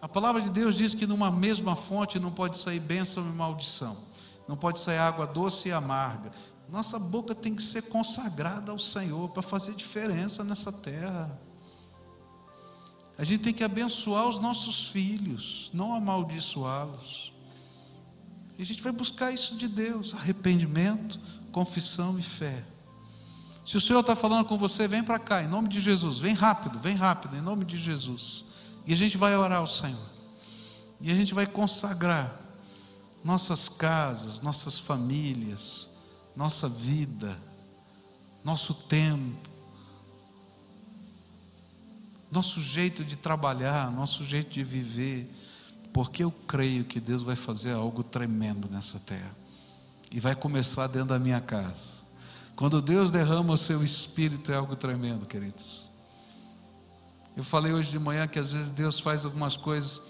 [0.00, 3.96] A palavra de Deus diz que numa mesma fonte não pode sair bênção e maldição,
[4.46, 6.30] não pode sair água doce e amarga.
[6.68, 11.45] Nossa boca tem que ser consagrada ao Senhor para fazer diferença nessa terra.
[13.18, 17.32] A gente tem que abençoar os nossos filhos, não amaldiçoá-los.
[18.58, 21.18] E a gente vai buscar isso de Deus: arrependimento,
[21.50, 22.64] confissão e fé.
[23.64, 26.18] Se o Senhor está falando com você, vem para cá, em nome de Jesus.
[26.18, 28.44] Vem rápido, vem rápido, em nome de Jesus.
[28.86, 29.98] E a gente vai orar ao Senhor.
[31.00, 32.40] E a gente vai consagrar
[33.24, 35.90] nossas casas, nossas famílias,
[36.36, 37.36] nossa vida,
[38.44, 39.45] nosso tempo,
[42.30, 45.30] nosso jeito de trabalhar, nosso jeito de viver,
[45.92, 49.34] porque eu creio que Deus vai fazer algo tremendo nessa terra
[50.12, 51.96] e vai começar dentro da minha casa.
[52.54, 55.88] Quando Deus derrama o seu espírito, é algo tremendo, queridos.
[57.36, 60.00] Eu falei hoje de manhã que às vezes Deus faz algumas coisas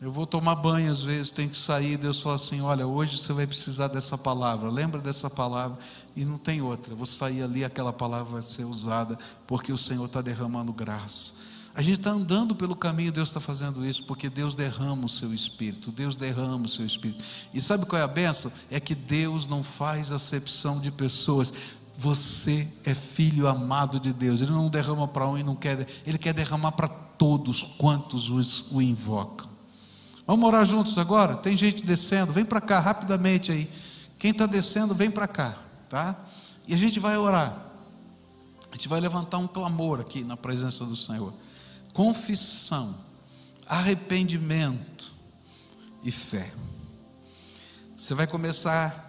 [0.00, 1.96] eu vou tomar banho às vezes, tem que sair.
[1.96, 4.70] Deus fala assim: Olha, hoje você vai precisar dessa palavra.
[4.70, 5.78] Lembra dessa palavra
[6.14, 6.92] e não tem outra.
[6.92, 11.56] Eu vou sair ali, aquela palavra vai ser usada, porque o Senhor está derramando graça.
[11.74, 15.32] A gente está andando pelo caminho, Deus está fazendo isso, porque Deus derrama o seu
[15.32, 15.90] espírito.
[15.90, 17.22] Deus derrama o seu espírito.
[17.54, 18.50] E sabe qual é a benção?
[18.70, 21.52] É que Deus não faz acepção de pessoas.
[21.98, 24.40] Você é filho amado de Deus.
[24.42, 28.70] Ele não derrama para um e não quer, ele quer derramar para todos quantos os,
[28.72, 29.55] o invocam.
[30.26, 31.36] Vamos orar juntos agora?
[31.36, 33.70] Tem gente descendo, vem para cá rapidamente aí.
[34.18, 35.56] Quem está descendo, vem para cá,
[35.88, 36.16] tá?
[36.66, 37.56] E a gente vai orar.
[38.70, 41.32] A gente vai levantar um clamor aqui na presença do Senhor.
[41.92, 42.92] Confissão,
[43.66, 45.14] arrependimento
[46.02, 46.52] e fé.
[47.96, 49.06] Você vai começar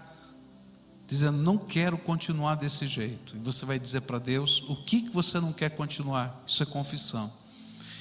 [1.07, 3.35] dizendo: Não quero continuar desse jeito.
[3.35, 6.43] E você vai dizer para Deus o que você não quer continuar.
[6.45, 7.31] Isso é confissão.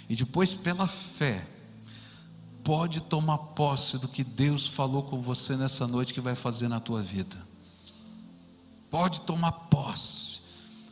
[0.08, 1.44] E depois, pela fé,
[2.66, 6.80] pode tomar posse do que Deus falou com você nessa noite que vai fazer na
[6.80, 7.36] tua vida.
[8.90, 10.42] Pode tomar posse,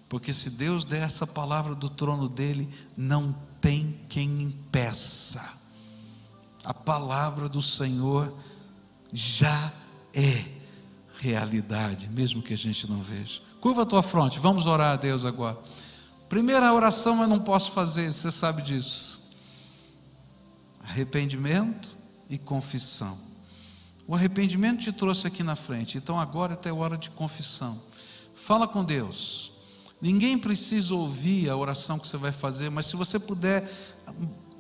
[0.08, 5.42] porque se Deus der essa palavra do trono dele, não tem quem impeça.
[6.64, 8.32] A palavra do Senhor
[9.12, 9.72] já
[10.14, 10.44] é
[11.18, 13.42] realidade, mesmo que a gente não veja.
[13.60, 15.58] Curva a tua fronte, vamos orar a Deus agora.
[16.28, 19.23] Primeira oração eu não posso fazer, você sabe disso
[20.84, 21.96] arrependimento
[22.28, 23.18] e confissão.
[24.06, 27.80] O arrependimento te trouxe aqui na frente, então agora é hora de confissão.
[28.34, 29.52] Fala com Deus.
[30.00, 33.66] Ninguém precisa ouvir a oração que você vai fazer, mas se você puder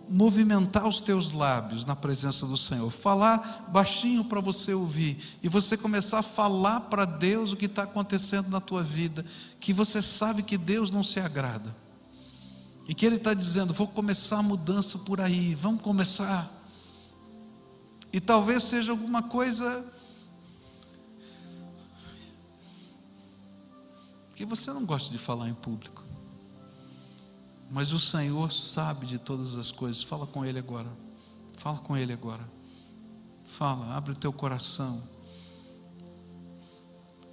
[0.08, 5.76] movimentar os teus lábios na presença do Senhor, falar baixinho para você ouvir, e você
[5.76, 9.24] começar a falar para Deus o que está acontecendo na tua vida,
[9.60, 11.83] que você sabe que Deus não se agrada.
[12.86, 16.50] E que ele está dizendo: vou começar a mudança por aí, vamos começar.
[18.12, 19.92] E talvez seja alguma coisa
[24.36, 26.04] que você não gosta de falar em público.
[27.70, 30.02] Mas o Senhor sabe de todas as coisas.
[30.02, 30.88] Fala com Ele agora.
[31.56, 32.48] Fala com Ele agora.
[33.44, 35.02] Fala, abre o teu coração.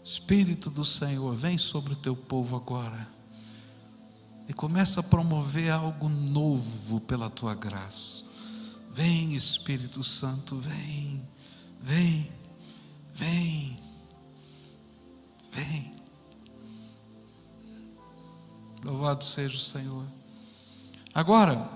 [0.04, 3.21] Espírito do Senhor, vem sobre o teu povo agora
[4.52, 8.26] e começa a promover algo novo pela tua graça.
[8.94, 11.26] Vem, Espírito Santo, vem,
[11.82, 12.30] vem,
[13.16, 13.80] vem,
[15.54, 15.92] vem.
[18.84, 20.04] Louvado seja o Senhor.
[21.14, 21.70] Agora,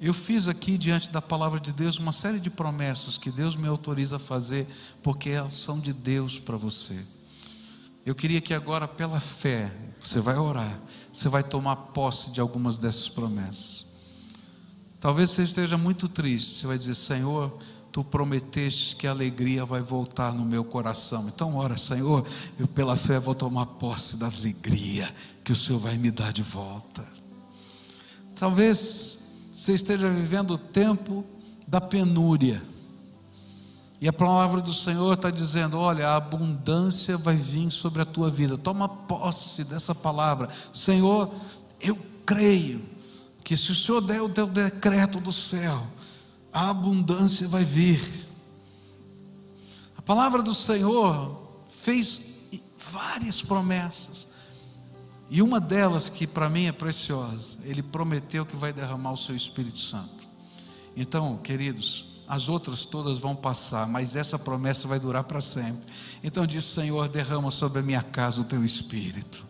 [0.00, 3.68] eu fiz aqui diante da palavra de Deus uma série de promessas que Deus me
[3.68, 4.66] autoriza a fazer,
[5.02, 6.98] porque elas são de Deus para você.
[8.06, 9.70] Eu queria que agora, pela fé,
[10.08, 10.78] você vai orar,
[11.12, 13.86] você vai tomar posse de algumas dessas promessas.
[14.98, 17.52] Talvez você esteja muito triste, você vai dizer: Senhor,
[17.90, 21.26] tu prometeste que a alegria vai voltar no meu coração.
[21.28, 22.24] Então, ora, Senhor,
[22.58, 26.42] eu pela fé vou tomar posse da alegria que o Senhor vai me dar de
[26.42, 27.04] volta.
[28.38, 31.24] Talvez você esteja vivendo o tempo
[31.66, 32.62] da penúria.
[34.00, 38.30] E a palavra do Senhor está dizendo: olha, a abundância vai vir sobre a tua
[38.30, 38.56] vida.
[38.56, 40.48] Toma posse dessa palavra.
[40.72, 41.30] Senhor,
[41.80, 42.82] eu creio
[43.44, 45.86] que se o Senhor der o teu decreto do céu,
[46.52, 48.00] a abundância vai vir.
[49.98, 51.38] A palavra do Senhor
[51.68, 52.48] fez
[52.90, 54.28] várias promessas.
[55.28, 59.36] E uma delas que para mim é preciosa, ele prometeu que vai derramar o seu
[59.36, 60.28] Espírito Santo.
[60.96, 65.82] Então, queridos, as outras todas vão passar, mas essa promessa vai durar para sempre.
[66.22, 69.44] Então diz: Senhor, derrama sobre a minha casa o teu espírito.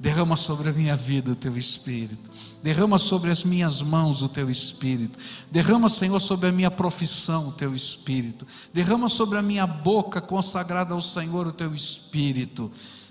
[0.00, 2.28] Derrama sobre a minha vida o teu espírito.
[2.60, 5.16] Derrama sobre as minhas mãos o teu espírito.
[5.48, 8.44] Derrama, Senhor, sobre a minha profissão o teu espírito.
[8.72, 12.68] Derrama sobre a minha boca consagrada ao Senhor o teu espírito.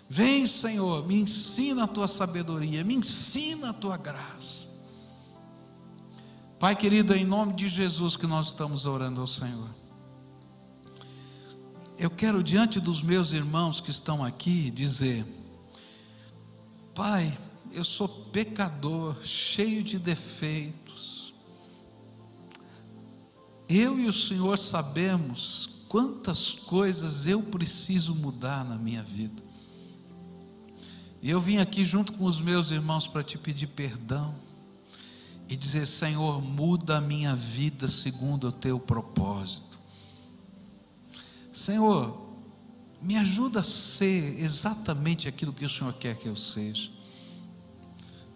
[0.09, 4.72] Vem, Senhor, me ensina a tua sabedoria, me ensina a tua graça.
[6.63, 9.69] Pai querido, é em nome de Jesus que nós estamos orando ao Senhor.
[11.99, 15.25] eu quero, diante dos meus irmãos que estão aqui, dizer:
[16.95, 17.37] Pai,
[17.73, 21.33] eu sou pecador, cheio de defeitos.
[23.67, 29.43] Eu e o Senhor sabemos quantas coisas eu preciso mudar na minha vida.
[31.21, 34.33] E eu vim aqui junto com os meus irmãos para te pedir perdão
[35.49, 39.79] e dizer: Senhor, muda a minha vida segundo o teu propósito.
[41.51, 42.23] Senhor,
[43.01, 46.89] me ajuda a ser exatamente aquilo que o Senhor quer que eu seja.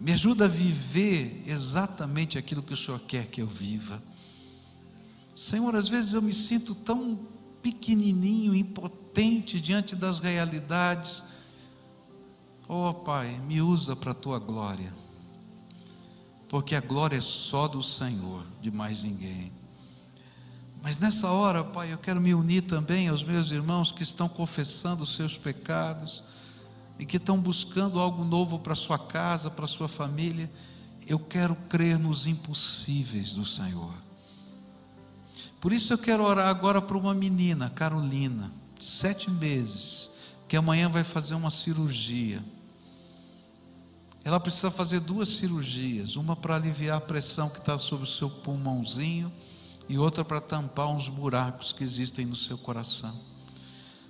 [0.00, 4.00] Me ajuda a viver exatamente aquilo que o Senhor quer que eu viva.
[5.34, 7.18] Senhor, às vezes eu me sinto tão
[7.62, 11.24] pequenininho, impotente diante das realidades.
[12.68, 14.92] Oh, Pai, me usa para a tua glória.
[16.48, 19.52] Porque a glória é só do Senhor, de mais ninguém.
[20.82, 25.02] Mas nessa hora, Pai, eu quero me unir também aos meus irmãos que estão confessando
[25.02, 26.22] os seus pecados
[26.98, 30.50] e que estão buscando algo novo para sua casa, para sua família.
[31.06, 33.92] Eu quero crer nos impossíveis do Senhor.
[35.60, 40.10] Por isso eu quero orar agora para uma menina, Carolina, sete meses,
[40.48, 42.42] que amanhã vai fazer uma cirurgia.
[44.28, 48.28] Ela precisa fazer duas cirurgias, uma para aliviar a pressão que está sobre o seu
[48.28, 49.32] pulmãozinho
[49.88, 53.18] e outra para tampar uns buracos que existem no seu coração.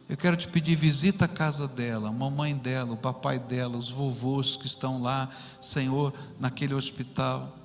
[0.08, 3.90] Eu quero te pedir, visita a casa dela, a mamãe dela, o papai dela, os
[3.90, 7.56] vovôs que estão lá, Senhor, naquele hospital.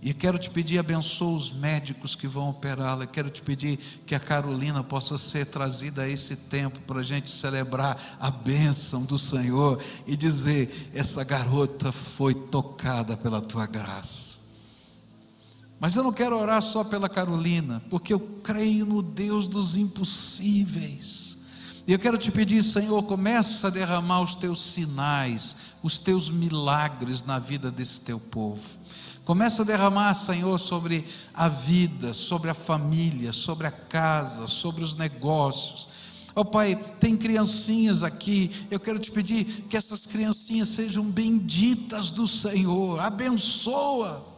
[0.00, 3.06] E quero te pedir, abençoa os médicos que vão operá-la.
[3.06, 7.30] Quero te pedir que a Carolina possa ser trazida a esse tempo para a gente
[7.30, 14.36] celebrar a bênção do Senhor e dizer: essa garota foi tocada pela tua graça.
[15.78, 21.36] Mas eu não quero orar só pela Carolina, porque eu creio no Deus dos impossíveis.
[21.86, 27.22] E eu quero te pedir, Senhor, começa a derramar os teus sinais, os teus milagres
[27.22, 28.62] na vida desse teu povo.
[29.26, 31.04] Começa a derramar, Senhor, sobre
[31.34, 35.88] a vida, sobre a família, sobre a casa, sobre os negócios.
[36.34, 42.10] Ó oh, Pai, tem criancinhas aqui, eu quero te pedir que essas criancinhas sejam benditas
[42.10, 44.34] do Senhor, abençoa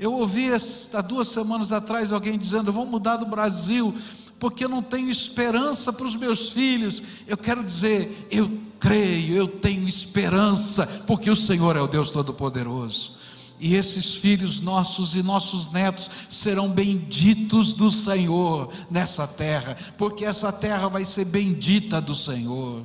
[0.00, 0.48] eu ouvi
[0.94, 3.94] há duas semanas atrás alguém dizendo: Eu vou mudar do Brasil
[4.38, 7.02] porque eu não tenho esperança para os meus filhos.
[7.26, 13.19] Eu quero dizer, eu creio, eu tenho esperança, porque o Senhor é o Deus Todo-Poderoso.
[13.60, 20.50] E esses filhos nossos e nossos netos serão benditos do Senhor nessa terra, porque essa
[20.50, 22.82] terra vai ser bendita do Senhor.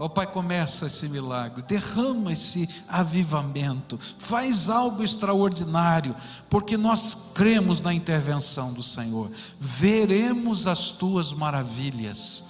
[0.00, 6.16] Ó oh, Pai, começa esse milagre, derrama esse avivamento, faz algo extraordinário,
[6.48, 12.44] porque nós cremos na intervenção do Senhor, veremos as tuas maravilhas,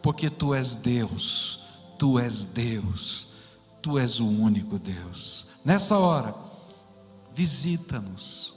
[0.00, 1.58] porque tu és Deus,
[1.98, 3.26] tu és Deus,
[3.82, 5.48] tu és o único Deus.
[5.64, 6.32] Nessa hora,
[7.34, 8.54] visita-nos,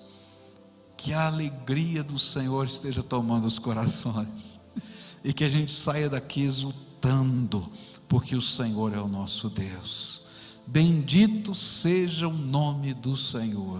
[0.97, 6.41] que a alegria do Senhor esteja tomando os corações, e que a gente saia daqui
[6.41, 7.69] exultando
[8.07, 10.21] porque o Senhor é o nosso Deus.
[10.67, 13.79] Bendito seja o nome do Senhor.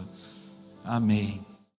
[0.83, 1.44] Amém.